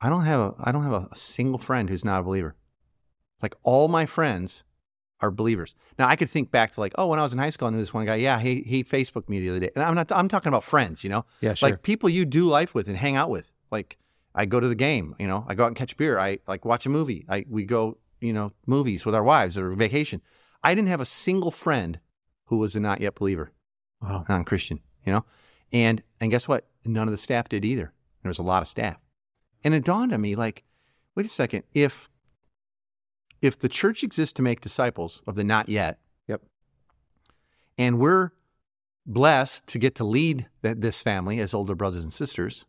I 0.00 0.08
don't 0.08 0.24
have 0.24 0.40
a, 0.40 0.54
I 0.62 0.72
don't 0.72 0.82
have 0.82 0.92
a 0.92 1.08
single 1.14 1.58
friend 1.58 1.88
who's 1.88 2.04
not 2.04 2.20
a 2.20 2.24
believer. 2.24 2.54
Like 3.42 3.54
all 3.62 3.88
my 3.88 4.06
friends 4.06 4.64
are 5.20 5.30
believers. 5.30 5.74
Now 5.98 6.08
I 6.08 6.16
could 6.16 6.28
think 6.28 6.50
back 6.50 6.72
to 6.72 6.80
like, 6.80 6.92
oh, 6.96 7.06
when 7.08 7.18
I 7.18 7.22
was 7.22 7.32
in 7.32 7.38
high 7.38 7.50
school, 7.50 7.68
I 7.68 7.70
knew 7.70 7.78
this 7.78 7.94
one 7.94 8.04
guy. 8.06 8.16
Yeah, 8.16 8.38
he 8.38 8.62
he 8.62 8.84
Facebooked 8.84 9.28
me 9.28 9.40
the 9.40 9.50
other 9.50 9.60
day, 9.60 9.70
and 9.74 9.82
I'm 9.84 9.94
not. 9.94 10.12
I'm 10.12 10.28
talking 10.28 10.48
about 10.48 10.62
friends, 10.64 11.02
you 11.02 11.10
know, 11.10 11.24
Yeah, 11.40 11.54
sure. 11.54 11.70
like 11.70 11.82
people 11.82 12.08
you 12.08 12.24
do 12.24 12.46
life 12.46 12.74
with 12.74 12.88
and 12.88 12.96
hang 12.96 13.16
out 13.16 13.30
with. 13.30 13.52
Like 13.70 13.96
I 14.34 14.44
go 14.44 14.60
to 14.60 14.68
the 14.68 14.74
game, 14.74 15.14
you 15.18 15.26
know, 15.26 15.44
I 15.48 15.54
go 15.54 15.64
out 15.64 15.68
and 15.68 15.76
catch 15.76 15.96
beer. 15.96 16.18
I 16.18 16.38
like 16.46 16.64
watch 16.64 16.84
a 16.86 16.90
movie. 16.90 17.24
I 17.28 17.46
we 17.48 17.64
go, 17.64 17.98
you 18.20 18.32
know, 18.32 18.52
movies 18.66 19.04
with 19.06 19.14
our 19.14 19.24
wives 19.24 19.56
or 19.56 19.72
vacation. 19.74 20.20
I 20.62 20.74
didn't 20.74 20.88
have 20.88 21.00
a 21.00 21.06
single 21.06 21.50
friend 21.50 21.98
who 22.46 22.58
was 22.58 22.76
a 22.76 22.80
not 22.80 23.00
yet 23.00 23.14
believer, 23.14 23.52
wow. 24.02 24.24
non 24.28 24.44
Christian, 24.44 24.80
you 25.04 25.12
know, 25.12 25.24
and 25.72 26.02
and 26.20 26.30
guess 26.30 26.46
what? 26.48 26.66
None 26.84 27.08
of 27.08 27.12
the 27.12 27.18
staff 27.18 27.48
did 27.48 27.64
either. 27.64 27.92
There 28.22 28.30
was 28.30 28.38
a 28.38 28.42
lot 28.44 28.62
of 28.62 28.68
staff, 28.68 28.98
and 29.64 29.74
it 29.74 29.84
dawned 29.84 30.12
on 30.12 30.20
me 30.20 30.34
like, 30.34 30.64
wait 31.14 31.26
a 31.26 31.28
second, 31.28 31.62
if 31.74 32.08
if 33.42 33.58
the 33.58 33.68
church 33.68 34.02
exists 34.02 34.32
to 34.34 34.42
make 34.42 34.60
disciples 34.60 35.22
of 35.26 35.34
the 35.34 35.44
not 35.44 35.68
yet, 35.68 35.98
Yep. 36.26 36.42
and 37.78 37.98
we're 37.98 38.30
blessed 39.04 39.66
to 39.68 39.78
get 39.78 39.94
to 39.96 40.04
lead 40.04 40.46
th- 40.62 40.78
this 40.80 41.02
family 41.02 41.38
as 41.38 41.54
older 41.54 41.74
brothers 41.74 42.02
and 42.02 42.12
sisters, 42.12 42.64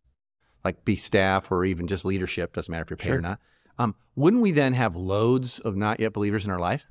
like 0.63 0.83
be 0.85 0.95
staff 0.95 1.51
or 1.51 1.65
even 1.65 1.87
just 1.87 2.05
leadership, 2.05 2.53
doesn't 2.53 2.71
matter 2.71 2.83
if 2.83 2.89
you're 2.89 2.97
paid 2.97 3.07
Sure. 3.07 3.17
or 3.17 3.21
not. 3.21 3.39
Um, 3.79 3.95
wouldn't 4.15 4.41
we 4.43 4.51
then 4.51 4.73
have 4.73 4.95
loads 4.95 5.59
of 5.59 5.75
not 5.75 5.99
yet 5.99 6.13
believers 6.13 6.45
in 6.45 6.51
our 6.51 6.59
life? 6.59 6.85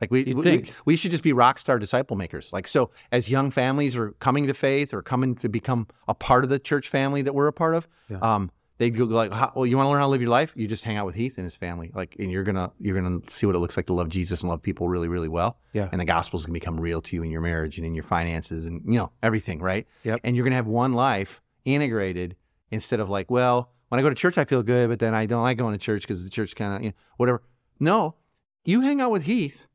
Like 0.00 0.10
we, 0.10 0.32
we, 0.34 0.70
we 0.84 0.96
should 0.96 1.10
just 1.10 1.22
be 1.24 1.32
rock 1.32 1.58
star 1.58 1.78
disciple 1.78 2.16
makers. 2.16 2.52
Like 2.52 2.66
so, 2.68 2.90
as 3.10 3.30
young 3.30 3.50
families 3.50 3.96
are 3.96 4.12
coming 4.20 4.46
to 4.46 4.54
faith 4.54 4.94
or 4.94 5.02
coming 5.02 5.34
to 5.36 5.48
become 5.48 5.88
a 6.06 6.14
part 6.14 6.44
of 6.44 6.50
the 6.50 6.58
church 6.58 6.88
family 6.88 7.22
that 7.22 7.34
we're 7.34 7.48
a 7.48 7.52
part 7.52 7.74
of, 7.74 7.88
Yeah. 8.08 8.18
um, 8.18 8.50
they'd 8.78 8.90
go 8.96 9.04
like, 9.06 9.32
"How- 9.32 9.52
"Well, 9.56 9.66
you 9.66 9.76
want 9.76 9.86
to 9.86 9.90
learn 9.90 9.98
how 9.98 10.06
to 10.06 10.10
live 10.10 10.20
your 10.20 10.30
life? 10.30 10.52
You 10.54 10.68
just 10.68 10.84
hang 10.84 10.96
out 10.96 11.04
with 11.04 11.16
Heath 11.16 11.36
and 11.36 11.44
his 11.44 11.56
family. 11.56 11.90
Like, 11.92 12.14
and 12.20 12.30
you're 12.30 12.44
gonna 12.44 12.70
you're 12.78 12.94
gonna 13.00 13.18
see 13.26 13.44
what 13.44 13.56
it 13.56 13.58
looks 13.58 13.76
like 13.76 13.86
to 13.86 13.92
love 13.92 14.08
Jesus 14.08 14.42
and 14.42 14.50
love 14.50 14.62
people 14.62 14.88
really, 14.88 15.08
really 15.08 15.26
well. 15.28 15.58
Yeah. 15.72 15.88
And 15.90 16.00
the 16.00 16.04
gospel's 16.04 16.46
gonna 16.46 16.54
become 16.54 16.78
real 16.78 17.00
to 17.02 17.16
you 17.16 17.24
in 17.24 17.30
your 17.30 17.40
marriage 17.40 17.76
and 17.78 17.84
in 17.84 17.94
your 17.96 18.04
finances 18.04 18.66
and 18.66 18.82
you 18.86 18.98
know 18.98 19.10
everything, 19.22 19.58
right? 19.60 19.86
Yep. 20.04 20.20
And 20.22 20.36
you're 20.36 20.44
gonna 20.44 20.54
have 20.56 20.68
one 20.68 20.92
life 20.92 21.42
integrated 21.64 22.36
instead 22.70 23.00
of 23.00 23.08
like, 23.08 23.30
well, 23.30 23.72
when 23.88 23.98
I 23.98 24.02
go 24.02 24.10
to 24.10 24.14
church, 24.14 24.38
I 24.38 24.44
feel 24.44 24.62
good, 24.62 24.88
but 24.90 24.98
then 24.98 25.14
I 25.14 25.26
don't 25.26 25.42
like 25.42 25.56
going 25.58 25.72
to 25.72 25.78
church 25.78 26.02
because 26.02 26.22
the 26.22 26.30
church 26.30 26.54
kind 26.54 26.74
of 26.74 26.82
you 26.82 26.88
know, 26.90 26.94
whatever. 27.16 27.42
No, 27.80 28.16
you 28.64 28.82
hang 28.82 29.00
out 29.00 29.10
with 29.10 29.22
Heath 29.24 29.66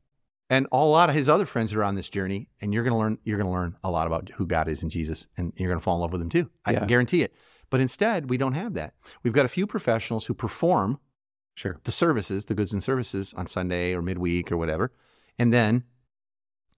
and 0.54 0.66
a 0.72 0.76
lot 0.78 1.08
of 1.08 1.14
his 1.14 1.28
other 1.28 1.44
friends 1.46 1.74
are 1.74 1.82
on 1.84 1.94
this 1.94 2.08
journey, 2.08 2.48
and 2.60 2.72
you're 2.72 2.84
gonna 2.84 2.98
learn 2.98 3.18
you're 3.24 3.38
gonna 3.38 3.50
learn 3.52 3.76
a 3.82 3.90
lot 3.90 4.06
about 4.06 4.30
who 4.36 4.46
God 4.46 4.68
is 4.68 4.82
in 4.82 4.90
Jesus, 4.90 5.28
and 5.36 5.52
you're 5.56 5.68
gonna 5.70 5.80
fall 5.80 5.96
in 5.96 6.00
love 6.02 6.12
with 6.12 6.20
him 6.22 6.28
too. 6.28 6.50
I 6.64 6.72
Yeah. 6.72 6.84
guarantee 6.86 7.22
it. 7.22 7.34
But 7.70 7.80
instead, 7.80 8.30
we 8.30 8.36
don't 8.36 8.52
have 8.52 8.74
that. 8.74 8.94
We've 9.22 9.32
got 9.32 9.44
a 9.44 9.48
few 9.48 9.66
professionals 9.66 10.26
who 10.26 10.34
perform 10.34 10.98
Sure. 11.56 11.80
the 11.84 11.92
services, 11.92 12.44
the 12.44 12.54
goods 12.54 12.72
and 12.72 12.82
services 12.82 13.32
on 13.34 13.46
Sunday 13.46 13.94
or 13.94 14.02
midweek 14.02 14.50
or 14.52 14.56
whatever. 14.56 14.92
And 15.38 15.52
then, 15.52 15.84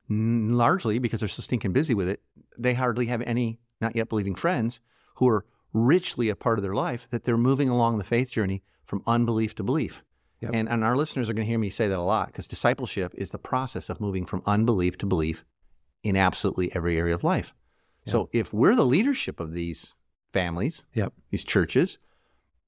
largely 0.09 0.99
because 0.99 1.21
they're 1.21 1.29
so 1.29 1.43
stinking 1.43 1.73
busy 1.73 1.95
with 1.95 2.09
it, 2.09 2.23
they 2.59 2.75
hardly 2.75 3.07
have 3.07 3.23
any 3.23 3.59
not 3.81 3.97
yet 3.97 4.09
believing 4.09 4.35
friends 4.35 4.81
who 5.17 5.29
are 5.29 5.45
richly 5.73 6.29
a 6.29 6.37
part 6.37 6.59
of 6.59 6.63
their 6.63 6.75
life 6.75 7.09
that 7.11 7.25
they're 7.25 7.37
moving 7.37 7.69
along 7.69 7.99
the 7.99 8.05
faith 8.05 8.31
journey 8.31 8.63
from 8.87 9.03
unbelief 9.07 9.55
to 9.57 9.63
belief. 9.63 10.03
Yep. 10.41 10.51
And, 10.53 10.69
and 10.69 10.85
our 10.85 10.97
listeners 10.97 11.31
are 11.31 11.33
going 11.35 11.47
to 11.47 11.51
hear 11.51 11.59
me 11.59 11.71
say 11.71 11.89
that 11.89 11.99
a 11.99 12.03
lot 12.03 12.27
because 12.29 12.47
discipleship 12.47 13.13
is 13.17 13.31
the 13.31 13.39
process 13.39 13.89
of 13.89 14.01
moving 14.01 14.27
from 14.27 14.43
unbelief 14.45 14.99
to 14.99 15.07
belief 15.07 15.45
in 16.03 16.15
absolutely 16.17 16.75
every 16.75 16.99
area 16.99 17.15
of 17.15 17.25
life. 17.25 17.55
So 18.05 18.29
if 18.33 18.53
we're 18.53 18.77
the 18.77 18.85
leadership 18.87 19.41
of 19.41 19.53
these 19.53 19.97
families, 20.33 20.87
Yep. 20.95 21.13
these 21.31 21.43
churches, 21.43 21.99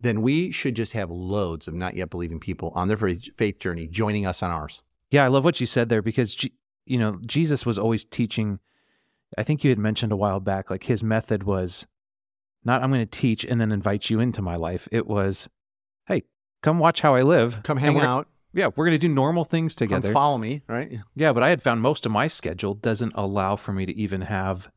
then 0.00 0.22
we 0.22 0.50
should 0.50 0.74
just 0.74 0.94
have 0.94 1.11
loads 1.11 1.68
of 1.68 1.74
not 1.74 1.94
yet 1.94 2.11
believing 2.11 2.40
people 2.40 2.72
on 2.74 2.88
their 2.88 2.96
faith 2.96 3.59
journey 3.61 3.87
joining 3.87 4.26
us 4.26 4.42
on 4.42 4.50
ours. 4.50 4.83
Yeah, 5.11 5.24
I 5.24 5.28
love 5.28 5.44
what 5.44 5.61
you 5.61 5.66
said 5.66 5.88
there 5.90 6.02
because 6.02 6.37
you 6.87 6.98
know 6.98 7.18
Jesus 7.24 7.64
was 7.64 7.78
always 7.78 8.04
teaching. 8.04 8.59
I 9.37 9.42
think 9.42 9.62
you 9.62 9.70
had 9.70 9.78
mentioned 9.78 10.11
a 10.11 10.16
while 10.16 10.40
back, 10.40 10.70
like 10.70 10.85
his 10.85 11.02
method 11.04 11.44
was 11.44 11.87
not 12.64 12.83
"I'm 12.83 12.90
going 12.90 13.07
to 13.07 13.07
teach 13.07 13.44
and 13.44 13.61
then 13.61 13.70
invite 13.72 14.11
you 14.11 14.18
into 14.20 14.42
my 14.42 14.57
life." 14.57 14.88
It 14.90 15.07
was, 15.07 15.44
"Hey, 15.44 15.50
come 16.62 16.78
watch 16.78 17.00
how 17.00 17.14
I 17.14 17.22
live. 17.22 17.62
Come 17.62 17.76
hang 17.78 17.98
out, 18.00 18.28
Yeah, 18.52 18.68
we're 18.74 18.86
going 18.86 18.98
to 19.00 19.06
do 19.08 19.12
normal 19.12 19.44
things 19.44 19.74
come 19.74 19.88
together. 19.88 20.12
follow 20.12 20.38
me, 20.38 20.62
right? 20.68 20.98
Yeah, 21.14 21.32
but 21.32 21.42
I 21.42 21.50
had 21.50 21.62
found 21.62 21.80
most 21.80 22.06
of 22.06 22.12
my 22.12 22.26
schedule 22.28 22.74
doesn't 22.74 23.12
allow 23.14 23.56
for 23.56 23.72
me 23.72 23.86
to 23.86 23.92
even 23.96 24.22
have. 24.22 24.70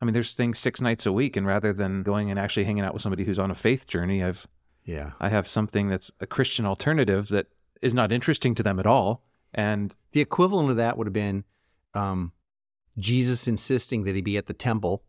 I 0.00 0.04
mean, 0.04 0.12
there's 0.14 0.34
things 0.34 0.58
six 0.58 0.80
nights 0.80 1.06
a 1.06 1.12
week, 1.12 1.36
and 1.36 1.44
rather 1.46 1.72
than 1.72 2.02
going 2.04 2.30
and 2.30 2.38
actually 2.38 2.64
hanging 2.64 2.84
out 2.84 2.92
with 2.92 3.02
somebody 3.02 3.24
who's 3.24 3.38
on 3.38 3.50
a 3.50 3.54
faith 3.54 3.86
journey, 3.86 4.22
I've 4.22 4.46
Yeah. 4.84 5.12
I 5.20 5.28
have 5.28 5.48
something 5.48 5.88
that's 5.88 6.10
a 6.20 6.26
Christian 6.26 6.64
alternative 6.66 7.28
that 7.28 7.46
is 7.82 7.94
not 7.94 8.12
interesting 8.12 8.54
to 8.56 8.62
them 8.62 8.78
at 8.78 8.86
all, 8.86 9.24
and 9.52 9.94
The 10.12 10.20
equivalent 10.20 10.70
of 10.70 10.76
that 10.76 10.96
would 10.96 11.06
have 11.06 11.12
been 11.14 11.44
um, 11.94 12.32
Jesus 12.96 13.48
insisting 13.48 14.04
that 14.04 14.14
he 14.14 14.20
be 14.20 14.36
at 14.36 14.46
the 14.46 14.52
temple 14.54 15.02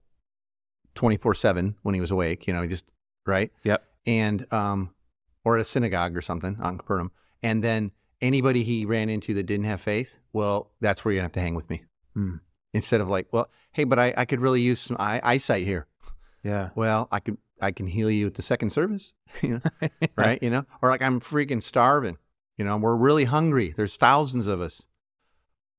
24 0.96 1.34
7 1.36 1.76
when 1.84 1.96
he 1.96 2.02
was 2.02 2.12
awake, 2.12 2.48
you 2.48 2.54
know, 2.54 2.62
he 2.62 2.68
just, 2.68 2.86
right? 3.26 3.52
yep, 3.64 3.84
And, 4.06 4.52
um, 4.52 4.94
or 5.50 5.58
at 5.58 5.62
a 5.62 5.66
synagogue 5.66 6.16
or 6.16 6.22
something 6.22 6.58
on 6.62 6.78
Capernaum. 6.78 7.12
And 7.42 7.64
then 7.64 7.92
anybody 8.22 8.64
he 8.64 8.86
ran 8.86 9.10
into 9.10 9.34
that 9.34 9.44
didn't 9.44 9.66
have 9.66 9.82
faith, 9.82 10.16
well, 10.32 10.72
that's 10.80 11.04
where 11.04 11.12
you're 11.12 11.22
going 11.22 11.30
to 11.30 11.34
have 11.34 11.42
to 11.42 11.42
hang 11.42 11.56
with 11.56 11.70
me. 11.72 11.84
Hmm. 12.14 12.36
Instead 12.72 13.02
of 13.02 13.10
like, 13.10 13.28
well, 13.32 13.50
hey, 13.72 13.84
but 13.84 13.98
I, 13.98 14.14
I 14.16 14.26
could 14.26 14.42
really 14.42 14.62
use 14.62 14.80
some 14.80 14.96
eye, 15.00 15.20
eyesight 15.24 15.66
here. 15.66 15.88
yeah, 16.44 16.70
Well, 16.76 17.08
I 17.12 17.20
could 17.20 17.38
I 17.62 17.72
can 17.72 17.88
heal 17.88 18.12
you 18.12 18.28
at 18.28 18.36
the 18.36 18.44
second 18.44 18.70
service, 18.70 19.16
you 19.42 19.60
know, 19.82 19.90
right? 20.16 20.42
You 20.42 20.52
know, 20.52 20.66
or 20.84 20.90
like 20.90 21.02
I'm 21.02 21.20
freaking 21.20 21.64
starving. 21.64 22.18
You 22.58 22.66
know, 22.66 22.78
we're 22.78 22.96
really 22.96 23.26
hungry. 23.26 23.74
There's 23.76 23.98
thousands 23.98 24.46
of 24.46 24.62
us. 24.62 24.86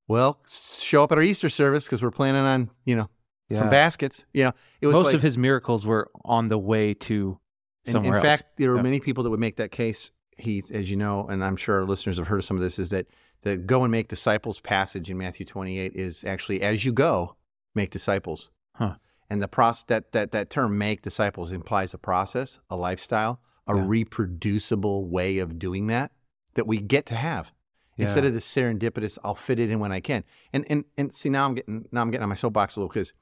Well, 0.09 0.41
show 0.49 1.05
up 1.05 1.13
at 1.13 1.19
our 1.19 1.23
Easter 1.23 1.49
service 1.49 1.85
because 1.85 2.03
we're 2.03 2.11
planning 2.11 2.43
on 2.43 2.71
you 2.85 2.97
know 2.97 3.09
some 3.51 3.71
baskets. 3.71 4.27
You 4.35 4.45
know, 4.45 4.53
it 4.81 4.89
was 4.89 4.95
most 4.95 5.05
like, 5.07 5.15
of 5.15 5.23
his 5.23 5.39
miracles 5.39 5.87
were 5.87 6.11
on 6.25 6.49
the 6.49 6.59
way 6.59 6.93
to 6.95 7.39
in, 7.85 8.05
in 8.05 8.15
fact, 8.21 8.45
there 8.57 8.73
are 8.73 8.77
Yeah. 8.77 8.83
many 8.83 9.01
people 9.01 9.25
that 9.25 9.31
would 9.31 9.41
make 9.41 9.57
that 9.57 9.71
case, 9.71 10.13
Heath, 10.39 10.71
as 10.71 10.91
you 10.91 10.97
know, 10.97 11.27
and 11.27 11.45
I'm 11.45 11.57
sure 11.57 11.81
our 11.81 11.87
listeners 11.87 12.19
have 12.19 12.29
heard 12.29 12.39
of 12.39 12.45
some 12.45 12.57
of 12.57 12.63
this. 12.63 12.79
Is 12.79 12.91
that 12.91 13.07
the 13.43 13.57
"Go 13.57 13.85
and 13.85 13.91
make 13.91 14.09
disciples" 14.09 14.61
passage 14.61 15.11
in 15.11 15.17
Matthew 15.19 15.47
28 15.47 15.95
is 15.95 16.25
actually 16.25 16.63
as 16.63 16.85
you 16.85 16.93
go, 16.93 17.37
make 17.75 17.91
disciples. 17.91 18.51
Huh. 18.75 18.97
And 19.29 19.41
the 19.43 19.49
process 19.49 19.85
that 19.85 20.13
that 20.13 20.33
that 20.33 20.51
term 20.51 20.77
"make 20.79 21.03
disciples" 21.03 21.53
implies 21.53 21.95
a 21.95 21.99
process, 21.99 22.59
a 22.69 22.77
lifestyle, 22.77 23.41
a 23.67 23.77
Yeah. 23.77 23.85
reproducible 23.87 25.07
way 25.09 25.39
of 25.39 25.59
doing 25.59 25.87
that 25.89 26.13
that 26.55 26.67
we 26.67 26.79
get 26.79 27.07
to 27.07 27.15
have. 27.15 27.53
Instead 27.97 28.25
of 28.25 28.33
the 28.33 28.41
serendipitous, 28.41 29.19
I'll 29.23 29.35
fit 29.35 29.59
it 29.59 29.71
in 29.71 29.79
when 29.79 29.93
I 29.93 30.01
can. 30.01 30.25
And 30.55 30.65
and 30.71 30.85
and 30.97 31.13
see 31.13 31.29
now 31.29 31.45
I'm 31.47 31.55
getting 31.55 31.87
now 31.93 32.01
I'm 32.01 32.11
getting 32.11 32.23
on 32.23 32.31
my 32.31 32.35
soapbox 32.35 32.77
a 32.77 32.81
little 32.81 32.89
because 32.89 33.13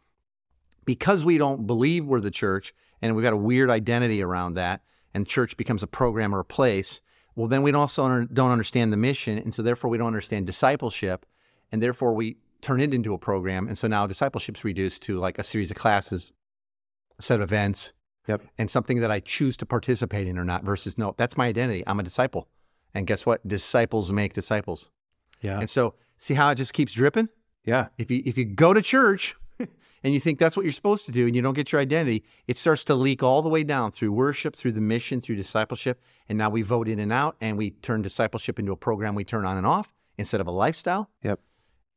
because 0.85 1.25
we 1.25 1.37
don't 1.37 1.67
believe 1.67 2.05
we're 2.07 2.21
the 2.21 2.31
church 2.31 2.73
and 3.03 3.15
we've 3.17 3.23
got 3.23 3.33
a 3.33 3.37
weird 3.37 3.71
identity 3.71 4.23
around 4.23 4.55
that, 4.55 4.83
and 5.15 5.27
church 5.27 5.57
becomes 5.57 5.83
a 5.83 5.87
program 5.87 6.35
or 6.35 6.41
a 6.41 6.45
place. 6.45 7.01
Well, 7.35 7.47
then 7.49 7.63
we 7.63 7.73
also 7.73 8.25
don't 8.27 8.51
understand 8.51 8.93
the 8.93 8.97
mission, 8.97 9.39
and 9.39 9.55
so 9.55 9.63
therefore 9.63 9.91
we 9.91 9.99
don't 9.99 10.09
understand 10.09 10.47
discipleship, 10.47 11.25
and 11.71 11.83
therefore 11.83 12.13
we 12.15 12.37
turn 12.61 12.81
it 12.81 12.93
into 12.93 13.15
a 13.15 13.19
program, 13.19 13.69
and 13.69 13.79
so 13.79 13.87
now 13.89 14.07
discipleship's 14.07 14.65
reduced 14.65 15.03
to 15.03 15.19
like 15.21 15.39
a 15.39 15.45
series 15.45 15.71
of 15.71 15.77
classes, 15.77 16.33
a 17.19 17.23
set 17.23 17.37
of 17.41 17.43
events, 17.49 17.93
Yep. 18.27 18.43
and 18.59 18.71
something 18.71 19.01
that 19.01 19.11
I 19.11 19.21
choose 19.21 19.57
to 19.59 19.65
participate 19.67 20.27
in 20.27 20.37
or 20.39 20.45
not. 20.45 20.63
Versus 20.65 20.99
no, 20.99 21.15
that's 21.17 21.37
my 21.39 21.47
identity. 21.47 21.83
I'm 21.87 21.99
a 21.99 22.03
disciple, 22.03 22.49
and 22.93 23.07
guess 23.07 23.25
what? 23.25 23.47
Disciples 23.47 24.13
make 24.13 24.33
disciples, 24.35 24.91
Yeah. 25.41 25.59
and 25.61 25.71
so 25.71 25.95
see 26.19 26.35
how 26.35 26.51
it 26.51 26.57
just 26.57 26.75
keeps 26.75 26.93
dripping. 26.93 27.29
Yeah. 27.65 27.89
If 27.97 28.11
you 28.11 28.23
if 28.27 28.37
you 28.37 28.45
go 28.45 28.75
to 28.75 28.83
church 28.83 29.35
and 30.03 30.15
you 30.15 30.21
think 30.21 30.39
that's 30.39 30.57
what 30.57 30.65
you're 30.65 30.73
supposed 30.73 31.07
to 31.07 31.13
do 31.13 31.27
and 31.27 31.35
you 31.35 31.43
don't 31.43 31.55
get 31.55 31.73
your 31.73 31.81
identity, 31.81 32.25
it 32.47 32.57
starts 32.59 32.85
to 32.85 32.95
leak 32.95 33.23
all 33.23 33.43
the 33.43 33.49
way 33.49 33.65
down 33.65 33.91
through 33.91 34.13
worship, 34.13 34.55
through 34.55 34.73
the 34.73 34.81
mission, 34.81 35.21
through 35.21 35.37
discipleship, 35.37 36.01
and 36.29 36.39
now 36.39 36.51
we 36.51 36.63
vote 36.63 36.89
in 36.89 36.99
and 36.99 37.13
out 37.13 37.37
and 37.41 37.57
we 37.59 37.71
turn 37.71 38.03
discipleship 38.03 38.59
into 38.59 38.73
a 38.73 38.77
program 38.77 39.15
we 39.15 39.25
turn 39.25 39.45
on 39.45 39.57
and 39.57 39.67
off 39.67 39.95
instead 40.17 40.41
of 40.41 40.47
a 40.47 40.51
lifestyle. 40.53 41.11
Yep. 41.23 41.41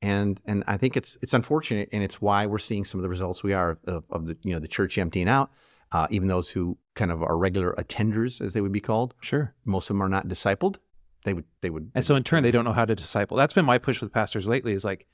And 0.02 0.42
and 0.46 0.64
I 0.66 0.78
think 0.78 0.98
it's 0.98 1.18
it's 1.22 1.34
unfortunate 1.34 1.90
and 1.92 2.04
it's 2.04 2.20
why 2.22 2.48
we're 2.48 2.58
seeing 2.58 2.86
some 2.86 3.00
of 3.00 3.04
the 3.04 3.10
results 3.10 3.44
we 3.44 3.54
are 3.54 3.78
of, 3.86 4.04
of 4.10 4.26
the 4.26 4.38
you 4.42 4.54
know 4.54 4.60
the 4.60 4.68
church 4.68 4.98
emptying 4.98 5.28
out. 5.30 5.52
Uh, 5.92 6.08
even 6.10 6.30
those 6.30 6.50
who 6.52 6.78
kind 6.96 7.12
of 7.12 7.22
are 7.22 7.38
regular 7.38 7.74
attenders, 7.74 8.40
as 8.40 8.54
they 8.54 8.62
would 8.62 8.72
be 8.72 8.80
called, 8.80 9.14
Sure. 9.20 9.54
most 9.66 9.90
of 9.90 9.96
them 9.96 10.02
are 10.02 10.08
not 10.08 10.26
discipled. 10.26 10.78
They 11.26 11.34
would 11.34 11.44
they 11.62 11.70
would 11.70 11.92
And 11.94 12.04
so 12.04 12.16
in 12.16 12.24
turn, 12.24 12.44
they 12.44 12.52
don't 12.52 12.64
know 12.66 12.74
how 12.74 12.86
to 12.86 12.96
disciple. 12.96 13.38
That's 13.38 13.54
been 13.54 13.66
my 13.66 13.78
push 13.78 14.02
with 14.02 14.12
pastors 14.12 14.48
lately 14.48 14.74
is 14.74 14.86
like 14.86 15.06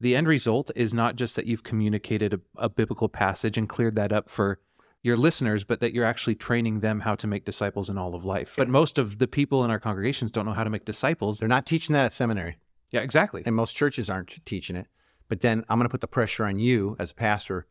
the 0.00 0.14
end 0.16 0.28
result 0.28 0.70
is 0.76 0.92
not 0.94 1.16
just 1.16 1.36
that 1.36 1.46
you've 1.46 1.62
communicated 1.64 2.34
a, 2.34 2.40
a 2.56 2.68
biblical 2.68 3.08
passage 3.08 3.56
and 3.58 3.68
cleared 3.68 3.96
that 3.96 4.12
up 4.12 4.28
for, 4.28 4.58
your 5.02 5.16
listeners, 5.16 5.62
but 5.62 5.78
that 5.78 5.92
you're 5.94 6.04
actually 6.04 6.34
training 6.34 6.80
them 6.80 6.98
how 7.00 7.14
to 7.14 7.28
make 7.28 7.44
disciples 7.44 7.88
in 7.88 7.96
all 7.96 8.16
of 8.16 8.24
life. 8.24 8.54
But 8.56 8.68
most 8.68 8.98
of 8.98 9.18
the 9.18 9.28
people 9.28 9.64
in 9.64 9.70
our 9.70 9.78
congregations 9.78 10.32
don't 10.32 10.46
know 10.46 10.52
how 10.52 10.64
to 10.64 10.70
make 10.70 10.84
disciples. 10.84 11.38
They're 11.38 11.48
not 11.48 11.64
teaching 11.64 11.92
that 11.92 12.06
at 12.06 12.12
seminary, 12.12 12.56
Yeah, 12.90 13.02
exactly. 13.02 13.42
and 13.46 13.54
most 13.54 13.76
churches 13.76 14.10
aren't 14.10 14.44
teaching 14.44 14.74
it. 14.74 14.88
But 15.28 15.42
then 15.42 15.64
I'm 15.68 15.78
going 15.78 15.86
to 15.88 15.92
put 15.92 16.00
the 16.00 16.08
pressure 16.08 16.44
on 16.44 16.58
you 16.58 16.96
as 16.98 17.12
a 17.12 17.14
pastor. 17.14 17.66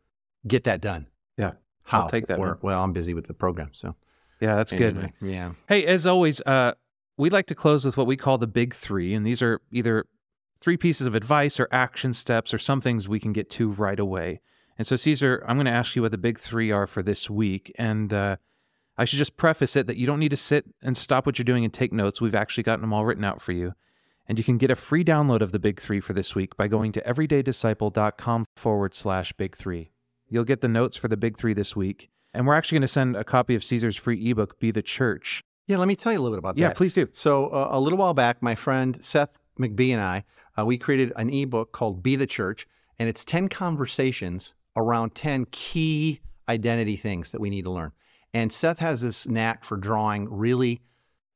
Get 0.48 0.64
that 0.64 0.80
done. 0.80 1.08
Yeah. 1.36 1.52
How? 1.84 2.02
I'll 2.04 2.08
take 2.08 2.26
that 2.28 2.38
Or- 2.38 2.58
well, 2.62 2.82
I'm 2.82 2.94
busy 2.94 3.12
with 3.12 3.26
the 3.26 3.34
program, 3.34 3.68
so 3.72 3.96
Yeah, 4.40 4.56
that's 4.56 4.72
good. 4.72 4.96
Anyway, 4.96 5.12
Yeah. 5.20 5.52
Hey, 5.68 5.84
as 5.84 6.06
always, 6.06 6.40
uh, 6.46 6.72
we 7.18 7.28
like 7.28 7.46
to 7.48 7.54
close 7.54 7.84
with 7.84 7.98
what 7.98 8.06
we 8.06 8.16
call 8.16 8.38
the 8.38 8.46
big 8.46 8.72
three, 8.74 9.12
and 9.12 9.26
these 9.26 9.42
are 9.42 9.60
either 9.70 10.06
three 10.60 10.76
pieces 10.76 11.06
of 11.06 11.14
advice 11.14 11.60
or 11.60 11.68
action 11.70 12.12
steps 12.12 12.52
or 12.52 12.58
some 12.58 12.80
things 12.80 13.08
we 13.08 13.20
can 13.20 13.32
get 13.32 13.50
to 13.50 13.70
right 13.70 13.98
away. 13.98 14.40
And 14.78 14.86
so, 14.86 14.96
Caesar, 14.96 15.42
I'm 15.46 15.56
going 15.56 15.66
to 15.66 15.72
ask 15.72 15.96
you 15.96 16.02
what 16.02 16.10
the 16.10 16.18
big 16.18 16.38
three 16.38 16.70
are 16.70 16.86
for 16.86 17.02
this 17.02 17.30
week, 17.30 17.72
and 17.78 18.12
uh, 18.12 18.36
I 18.98 19.04
should 19.04 19.18
just 19.18 19.36
preface 19.36 19.76
it 19.76 19.86
that 19.86 19.96
you 19.96 20.06
don't 20.06 20.18
need 20.18 20.30
to 20.30 20.36
sit 20.36 20.66
and 20.82 20.96
stop 20.96 21.26
what 21.26 21.38
you're 21.38 21.44
doing 21.44 21.64
and 21.64 21.72
take 21.72 21.92
notes. 21.92 22.20
We've 22.20 22.34
actually 22.34 22.64
gotten 22.64 22.80
them 22.82 22.92
all 22.92 23.04
written 23.04 23.24
out 23.24 23.42
for 23.42 23.52
you. 23.52 23.74
And 24.28 24.38
you 24.38 24.44
can 24.44 24.58
get 24.58 24.70
a 24.70 24.76
free 24.76 25.04
download 25.04 25.40
of 25.40 25.52
the 25.52 25.58
big 25.58 25.80
three 25.80 26.00
for 26.00 26.12
this 26.12 26.34
week 26.34 26.56
by 26.56 26.66
going 26.66 26.92
to 26.92 27.00
everydaydisciple.com 27.02 28.44
forward 28.56 28.94
slash 28.94 29.32
big 29.34 29.56
three. 29.56 29.92
You'll 30.28 30.44
get 30.44 30.62
the 30.62 30.68
notes 30.68 30.96
for 30.96 31.06
the 31.08 31.16
big 31.16 31.36
three 31.36 31.54
this 31.54 31.76
week. 31.76 32.10
And 32.34 32.46
we're 32.46 32.54
actually 32.54 32.76
going 32.76 32.82
to 32.82 32.88
send 32.88 33.16
a 33.16 33.24
copy 33.24 33.54
of 33.54 33.62
Caesar's 33.62 33.96
free 33.96 34.30
ebook, 34.30 34.58
Be 34.58 34.70
the 34.70 34.82
Church, 34.82 35.42
Yeah, 35.66 35.78
let 35.78 35.88
me 35.88 35.96
tell 35.96 36.12
you 36.12 36.18
a 36.18 36.22
little 36.22 36.36
bit 36.36 36.40
about 36.40 36.58
yeah, 36.58 36.68
that. 36.68 36.74
Yeah, 36.74 36.76
please 36.76 36.92
do. 36.92 37.08
So 37.12 37.48
uh, 37.48 37.68
a 37.70 37.80
little 37.80 37.98
while 37.98 38.14
back, 38.14 38.42
my 38.42 38.54
friend 38.54 39.02
Seth 39.02 39.30
McBee 39.58 39.90
and 39.92 40.00
I, 40.00 40.24
uh, 40.58 40.64
we 40.64 40.78
created 40.78 41.12
an 41.16 41.30
ebook 41.30 41.72
called 41.72 42.02
"Be 42.02 42.16
the 42.16 42.26
Church," 42.26 42.66
and 42.98 43.08
it's 43.08 43.24
ten 43.24 43.48
conversations 43.48 44.54
around 44.76 45.14
ten 45.14 45.46
key 45.50 46.20
identity 46.48 46.96
things 46.96 47.32
that 47.32 47.40
we 47.40 47.50
need 47.50 47.64
to 47.64 47.70
learn. 47.70 47.92
And 48.32 48.52
Seth 48.52 48.78
has 48.80 49.00
this 49.00 49.26
knack 49.26 49.64
for 49.64 49.76
drawing 49.76 50.28
really 50.30 50.80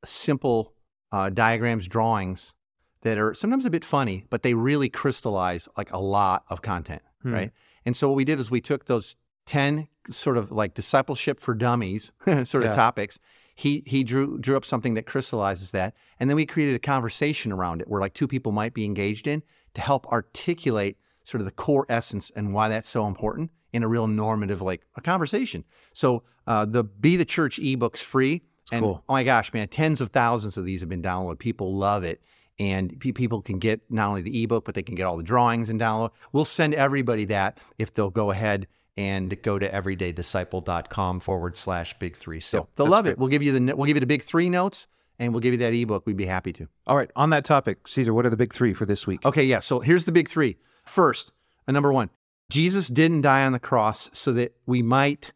simple 0.04 0.74
uh, 1.12 1.30
diagrams, 1.30 1.88
drawings 1.88 2.54
that 3.02 3.18
are 3.18 3.35
sometimes 3.35 3.64
a 3.64 3.70
bit 3.70 3.85
funny, 3.85 4.24
but 4.30 4.42
they 4.42 4.54
really 4.54 4.88
crystallize 4.88 5.68
like 5.76 5.90
a 5.92 5.98
lot 5.98 6.44
of 6.48 6.62
content, 6.62 7.02
Hmm. 7.22 7.33
right? 7.33 7.50
And 7.87 7.96
so 7.96 8.09
what 8.09 8.16
we 8.16 8.24
did 8.24 8.38
is 8.38 8.50
we 8.50 8.61
took 8.61 8.87
those 8.87 9.16
ten 9.46 9.88
sort 10.09 10.37
of 10.37 10.50
like 10.50 10.74
discipleship 10.74 11.40
for 11.40 11.54
dummies 11.54 12.12
sort 12.44 12.64
of 12.64 12.74
topics 12.74 13.18
he 13.60 13.82
he 13.84 14.02
drew 14.02 14.38
drew 14.38 14.56
up 14.56 14.64
something 14.64 14.94
that 14.94 15.04
crystallizes 15.04 15.70
that. 15.72 15.94
And 16.18 16.30
then 16.30 16.36
we 16.36 16.46
created 16.46 16.74
a 16.74 16.78
conversation 16.78 17.52
around 17.52 17.82
it 17.82 17.88
where 17.88 18.00
like 18.00 18.14
two 18.14 18.26
people 18.26 18.52
might 18.52 18.72
be 18.72 18.86
engaged 18.86 19.26
in 19.26 19.42
to 19.74 19.82
help 19.82 20.06
articulate 20.06 20.96
sort 21.24 21.42
of 21.42 21.44
the 21.44 21.52
core 21.52 21.84
essence 21.90 22.30
and 22.34 22.54
why 22.54 22.70
that's 22.70 22.88
so 22.88 23.06
important 23.06 23.50
in 23.70 23.82
a 23.82 23.88
real 23.88 24.06
normative 24.06 24.62
like 24.62 24.86
a 24.96 25.02
conversation. 25.02 25.64
So 25.92 26.22
uh, 26.46 26.64
the 26.64 26.82
be 26.82 27.16
the 27.16 27.26
church 27.26 27.58
ebook's 27.58 28.00
free. 28.00 28.42
And 28.72 28.82
cool. 28.82 29.04
oh 29.06 29.12
my 29.12 29.24
gosh 29.24 29.52
man 29.52 29.68
tens 29.68 30.00
of 30.00 30.08
thousands 30.08 30.56
of 30.56 30.64
these 30.64 30.80
have 30.80 30.88
been 30.88 31.02
downloaded. 31.02 31.38
People 31.38 31.76
love 31.76 32.02
it. 32.02 32.22
And 32.58 32.98
pe- 32.98 33.12
people 33.12 33.42
can 33.42 33.58
get 33.58 33.82
not 33.90 34.08
only 34.08 34.22
the 34.22 34.42
ebook 34.42 34.64
but 34.64 34.74
they 34.74 34.82
can 34.82 34.94
get 34.94 35.04
all 35.04 35.18
the 35.18 35.22
drawings 35.22 35.68
and 35.68 35.78
download. 35.78 36.12
We'll 36.32 36.46
send 36.46 36.72
everybody 36.74 37.26
that 37.26 37.58
if 37.76 37.92
they'll 37.92 38.08
go 38.08 38.30
ahead 38.30 38.68
and 38.96 39.40
go 39.42 39.59
to 39.59 39.68
everydaydisciple.com 39.68 41.20
forward 41.20 41.57
slash 41.57 41.98
big 41.98 42.16
three. 42.16 42.40
So 42.40 42.59
Yep, 42.59 42.68
they'll 42.76 42.87
love 42.87 43.05
great. 43.05 43.12
it. 43.12 43.18
We'll 43.18 43.29
give 43.29 43.42
you 43.42 43.59
the 43.59 43.76
we'll 43.76 43.87
give 43.87 43.96
you 43.96 44.00
the 44.00 44.07
big 44.07 44.22
three 44.22 44.48
notes 44.50 44.87
and 45.18 45.33
we'll 45.33 45.40
give 45.40 45.53
you 45.53 45.59
that 45.59 45.74
ebook. 45.74 46.07
We'd 46.07 46.16
be 46.16 46.26
happy 46.26 46.53
to. 46.55 46.68
All 46.87 46.96
right, 46.96 47.11
on 47.16 47.31
that 47.31 47.44
topic, 47.44 47.87
Caesar, 47.88 48.14
what 48.14 48.26
are 48.26 48.31
the 48.31 48.37
big 48.37 48.53
three 48.53 48.74
for 48.74 48.87
this 48.87 49.07
week? 49.07 49.24
Okay, 49.24 49.44
yeah. 49.44 49.61
So 49.61 49.81
here's 49.81 50.05
the 50.05 50.12
big 50.12 50.29
three. 50.29 50.57
First, 50.85 51.33
uh, 51.68 51.72
number 51.72 51.92
one, 51.92 52.11
Jesus 52.50 52.88
didn't 52.88 53.20
die 53.22 53.44
on 53.44 53.53
the 53.53 53.59
cross 53.61 54.11
so 54.12 54.33
that 54.33 54.57
we 54.66 54.83
might 54.83 55.33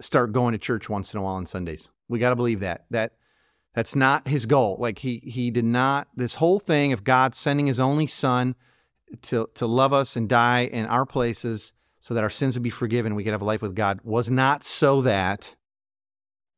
start 0.00 0.32
going 0.32 0.52
to 0.52 0.58
church 0.58 0.88
once 0.88 1.12
in 1.12 1.20
a 1.20 1.22
while 1.22 1.34
on 1.34 1.46
Sundays. 1.46 1.90
We 2.08 2.18
got 2.18 2.30
to 2.30 2.36
believe 2.36 2.60
that. 2.60 2.84
That 2.90 3.12
that's 3.74 3.96
not 3.96 4.28
his 4.28 4.46
goal. 4.46 4.76
Like 4.78 5.00
he 5.00 5.18
he 5.24 5.50
did 5.50 5.64
not 5.64 6.08
this 6.16 6.36
whole 6.36 6.58
thing 6.60 6.92
of 6.92 7.04
God 7.04 7.34
sending 7.34 7.66
his 7.66 7.80
only 7.80 8.06
son 8.06 8.54
to 9.22 9.48
to 9.54 9.66
love 9.66 9.92
us 9.92 10.16
and 10.16 10.28
die 10.28 10.60
in 10.64 10.86
our 10.86 11.04
places 11.06 11.72
so 12.04 12.12
that 12.12 12.22
our 12.22 12.28
sins 12.28 12.54
would 12.54 12.62
be 12.62 12.68
forgiven, 12.68 13.14
we 13.14 13.24
could 13.24 13.32
have 13.32 13.40
a 13.40 13.46
life 13.46 13.62
with 13.62 13.74
God 13.74 13.98
was 14.04 14.30
not 14.30 14.62
so 14.62 15.00
that 15.00 15.54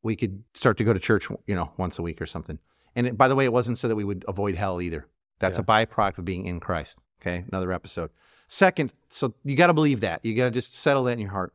we 0.03 0.13
could 0.13 0.43
start 0.53 0.77
to 0.77 0.83
go 0.83 0.91
to 0.91 0.99
church, 0.99 1.29
you 1.45 1.55
know, 1.55 1.71
once 1.77 1.97
a 1.97 2.01
week 2.01 2.21
or 2.21 2.25
something. 2.25 2.59
And 2.97 3.07
it, 3.07 3.17
by 3.17 3.29
the 3.29 3.35
way, 3.35 3.45
it 3.45 3.53
wasn't 3.53 3.77
so 3.77 3.87
that 3.87 3.95
we 3.95 4.03
would 4.03 4.25
avoid 4.27 4.55
hell 4.55 4.81
either. 4.81 5.07
That's 5.39 5.57
Yeah. 5.57 5.61
a 5.61 5.65
byproduct 5.65 6.17
of 6.17 6.25
being 6.25 6.45
in 6.45 6.59
Christ. 6.59 6.97
Okay, 7.21 7.45
another 7.47 7.71
episode. 7.71 8.09
Second, 8.49 8.91
so 9.09 9.35
you 9.45 9.55
got 9.55 9.67
to 9.67 9.73
believe 9.73 10.01
that. 10.01 10.19
You 10.25 10.35
got 10.35 10.45
to 10.45 10.51
just 10.51 10.75
settle 10.75 11.05
that 11.05 11.13
in 11.13 11.19
your 11.19 11.31
heart. 11.31 11.53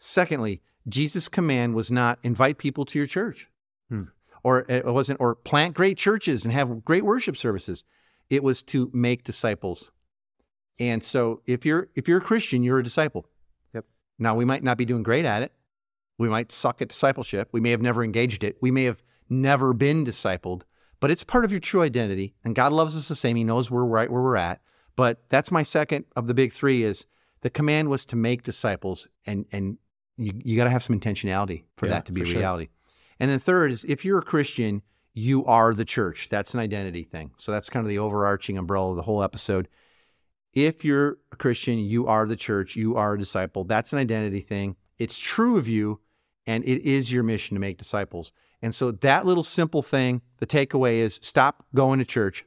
Secondly, 0.00 0.60
Jesus' 0.88 1.28
command 1.28 1.76
was 1.76 1.92
not 1.92 2.18
invite 2.24 2.58
people 2.58 2.84
to 2.86 2.98
your 2.98 3.06
church, 3.06 3.48
Hmm. 3.88 4.04
or 4.42 4.64
it 4.68 4.84
wasn't, 4.84 5.20
or 5.20 5.36
plant 5.36 5.74
great 5.76 5.96
churches 5.96 6.44
and 6.44 6.52
have 6.52 6.84
great 6.84 7.04
worship 7.04 7.36
services. 7.36 7.84
It 8.28 8.42
was 8.42 8.64
to 8.64 8.90
make 8.92 9.22
disciples. 9.22 9.92
And 10.78 11.02
so, 11.02 11.42
if 11.46 11.66
you're 11.66 11.88
if 11.94 12.06
you're 12.08 12.18
a 12.18 12.22
Christian, 12.22 12.62
you're 12.62 12.78
a 12.78 12.84
disciple. 12.84 13.28
Yep. 13.74 13.84
Now, 14.18 14.34
we 14.34 14.44
might 14.44 14.62
not 14.62 14.78
be 14.78 14.84
doing 14.84 15.02
great 15.02 15.24
at 15.24 15.42
it. 15.42 15.52
We 16.18 16.28
might 16.28 16.50
suck 16.52 16.82
at 16.82 16.88
discipleship. 16.88 17.48
We 17.52 17.60
may 17.60 17.70
have 17.70 17.82
never 17.82 18.02
engaged 18.04 18.42
it. 18.44 18.56
We 18.60 18.70
may 18.70 18.84
have 18.84 19.02
never 19.28 19.72
been 19.72 20.04
discipled, 20.04 20.62
but 21.00 21.10
it's 21.10 21.22
part 21.24 21.44
of 21.44 21.50
your 21.52 21.60
true 21.60 21.82
identity. 21.82 22.34
And 22.44 22.54
God 22.54 22.72
loves 22.72 22.96
us 22.96 23.08
the 23.08 23.14
same. 23.14 23.36
He 23.36 23.44
knows 23.44 23.70
we're 23.70 23.84
right 23.84 24.10
where 24.10 24.22
we're 24.22 24.36
at. 24.36 24.60
But 24.96 25.28
that's 25.28 25.50
my 25.52 25.62
second 25.62 26.06
of 26.16 26.26
the 26.26 26.34
big 26.34 26.52
three 26.52 26.82
is 26.82 27.06
the 27.42 27.50
command 27.50 27.88
was 27.88 28.04
to 28.06 28.16
make 28.16 28.42
disciples 28.42 29.06
and 29.26 29.46
and 29.52 29.78
you, 30.16 30.32
you 30.44 30.56
got 30.56 30.64
to 30.64 30.70
have 30.70 30.82
some 30.82 30.98
intentionality 30.98 31.62
for 31.76 31.86
Yeah, 31.86 31.92
that 31.92 32.06
to 32.06 32.12
be 32.12 32.24
sure. 32.24 32.38
reality. 32.38 32.68
And 33.20 33.30
then 33.30 33.38
third 33.38 33.70
is 33.70 33.84
if 33.84 34.04
you're 34.04 34.18
a 34.18 34.22
Christian, 34.22 34.82
you 35.14 35.44
are 35.46 35.72
the 35.74 35.84
church. 35.84 36.28
That's 36.28 36.54
an 36.54 36.60
identity 36.60 37.04
thing. 37.04 37.30
So 37.36 37.52
that's 37.52 37.70
kind 37.70 37.84
of 37.86 37.88
the 37.90 37.98
overarching 37.98 38.58
umbrella 38.58 38.90
of 38.90 38.96
the 38.96 39.02
whole 39.02 39.22
episode. 39.22 39.68
If 40.54 40.84
you're 40.84 41.18
a 41.30 41.36
Christian, 41.36 41.78
you 41.78 42.06
are 42.06 42.26
the 42.26 42.36
church, 42.36 42.74
you 42.74 42.96
are 42.96 43.14
a 43.14 43.18
disciple. 43.18 43.64
That's 43.64 43.92
an 43.92 43.98
identity 43.98 44.40
thing. 44.40 44.76
It's 44.98 45.18
true 45.18 45.56
of 45.56 45.68
you, 45.68 46.00
and 46.46 46.64
it 46.64 46.82
is 46.82 47.12
your 47.12 47.22
mission 47.22 47.54
to 47.54 47.60
make 47.60 47.78
disciples. 47.78 48.32
And 48.60 48.74
so 48.74 48.90
that 48.90 49.26
little 49.26 49.42
simple 49.42 49.82
thing, 49.82 50.22
the 50.38 50.46
takeaway 50.46 50.94
is 50.94 51.20
stop 51.22 51.66
going 51.74 51.98
to 51.98 52.04
church, 52.04 52.44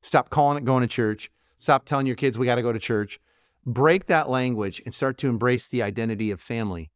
stop 0.00 0.30
calling 0.30 0.58
it 0.58 0.64
going 0.64 0.80
to 0.80 0.88
church, 0.88 1.30
stop 1.56 1.84
telling 1.84 2.06
your 2.06 2.16
kids 2.16 2.38
we 2.38 2.46
got 2.46 2.56
to 2.56 2.62
go 2.62 2.72
to 2.72 2.78
church. 2.78 3.20
Break 3.64 4.06
that 4.06 4.28
language 4.28 4.82
and 4.84 4.92
start 4.92 5.18
to 5.18 5.28
embrace 5.28 5.68
the 5.68 5.82
identity 5.82 6.32
of 6.32 6.40
family. 6.40 6.90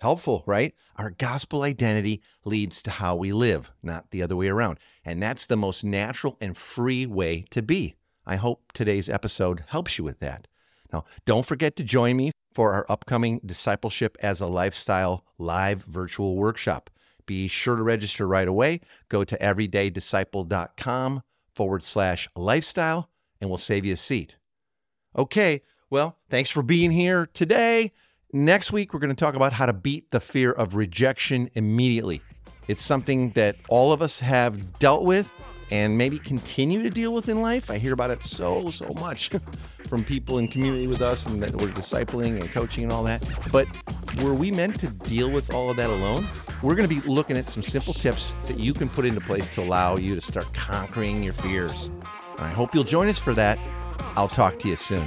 Helpful, 0.00 0.42
right? 0.46 0.74
Our 0.96 1.10
gospel 1.10 1.64
identity 1.64 2.22
leads 2.44 2.80
to 2.82 2.90
how 2.92 3.16
we 3.16 3.32
live, 3.32 3.72
not 3.82 4.10
the 4.10 4.22
other 4.22 4.36
way 4.36 4.48
around. 4.48 4.78
And 5.04 5.22
that's 5.22 5.44
the 5.44 5.56
most 5.56 5.84
natural 5.84 6.38
and 6.40 6.56
free 6.56 7.04
way 7.04 7.44
to 7.50 7.60
be. 7.60 7.97
I 8.28 8.36
hope 8.36 8.72
today's 8.74 9.08
episode 9.08 9.64
helps 9.68 9.96
you 9.96 10.04
with 10.04 10.20
that. 10.20 10.46
Now, 10.92 11.06
don't 11.24 11.46
forget 11.46 11.76
to 11.76 11.82
join 11.82 12.16
me 12.16 12.30
for 12.52 12.74
our 12.74 12.84
upcoming 12.88 13.40
Discipleship 13.44 14.18
as 14.20 14.40
a 14.40 14.46
Lifestyle 14.46 15.24
live 15.38 15.82
virtual 15.84 16.36
workshop. 16.36 16.90
Be 17.24 17.48
sure 17.48 17.76
to 17.76 17.82
register 17.82 18.28
right 18.28 18.46
away. 18.46 18.80
Go 19.08 19.24
to 19.24 19.36
everydaydisciple.com 19.38 21.22
forward 21.54 21.82
slash 21.82 22.28
lifestyle, 22.36 23.08
and 23.40 23.48
we'll 23.48 23.56
save 23.56 23.86
you 23.86 23.94
a 23.94 23.96
seat. 23.96 24.36
Okay, 25.16 25.62
well, 25.88 26.18
thanks 26.28 26.50
for 26.50 26.62
being 26.62 26.90
here 26.90 27.26
today. 27.32 27.92
Next 28.30 28.72
week, 28.72 28.92
we're 28.92 29.00
going 29.00 29.08
to 29.08 29.16
talk 29.16 29.36
about 29.36 29.54
how 29.54 29.64
to 29.64 29.72
beat 29.72 30.10
the 30.10 30.20
fear 30.20 30.52
of 30.52 30.74
rejection 30.74 31.50
immediately. 31.54 32.20
It's 32.66 32.82
something 32.82 33.30
that 33.30 33.56
all 33.70 33.90
of 33.92 34.02
us 34.02 34.20
have 34.20 34.78
dealt 34.78 35.04
with 35.04 35.32
and 35.70 35.96
maybe 35.96 36.18
continue 36.18 36.82
to 36.82 36.90
deal 36.90 37.12
with 37.12 37.28
in 37.28 37.42
life. 37.42 37.70
I 37.70 37.78
hear 37.78 37.92
about 37.92 38.10
it 38.10 38.24
so, 38.24 38.70
so 38.70 38.88
much 38.94 39.30
from 39.88 40.04
people 40.04 40.38
in 40.38 40.48
community 40.48 40.86
with 40.86 41.02
us 41.02 41.26
and 41.26 41.42
that 41.42 41.54
we're 41.54 41.68
discipling 41.68 42.40
and 42.40 42.50
coaching 42.50 42.84
and 42.84 42.92
all 42.92 43.04
that. 43.04 43.28
But 43.52 43.66
were 44.22 44.34
we 44.34 44.50
meant 44.50 44.78
to 44.80 44.86
deal 45.08 45.30
with 45.30 45.52
all 45.52 45.70
of 45.70 45.76
that 45.76 45.90
alone? 45.90 46.26
We're 46.62 46.74
going 46.74 46.88
to 46.88 46.94
be 46.94 47.06
looking 47.08 47.36
at 47.36 47.48
some 47.48 47.62
simple 47.62 47.94
tips 47.94 48.34
that 48.44 48.58
you 48.58 48.74
can 48.74 48.88
put 48.88 49.04
into 49.04 49.20
place 49.20 49.48
to 49.50 49.62
allow 49.62 49.96
you 49.96 50.14
to 50.14 50.20
start 50.20 50.52
conquering 50.54 51.22
your 51.22 51.34
fears. 51.34 51.90
I 52.38 52.48
hope 52.48 52.74
you'll 52.74 52.84
join 52.84 53.08
us 53.08 53.18
for 53.18 53.34
that. 53.34 53.58
I'll 54.16 54.28
talk 54.28 54.58
to 54.60 54.68
you 54.68 54.76
soon. 54.76 55.06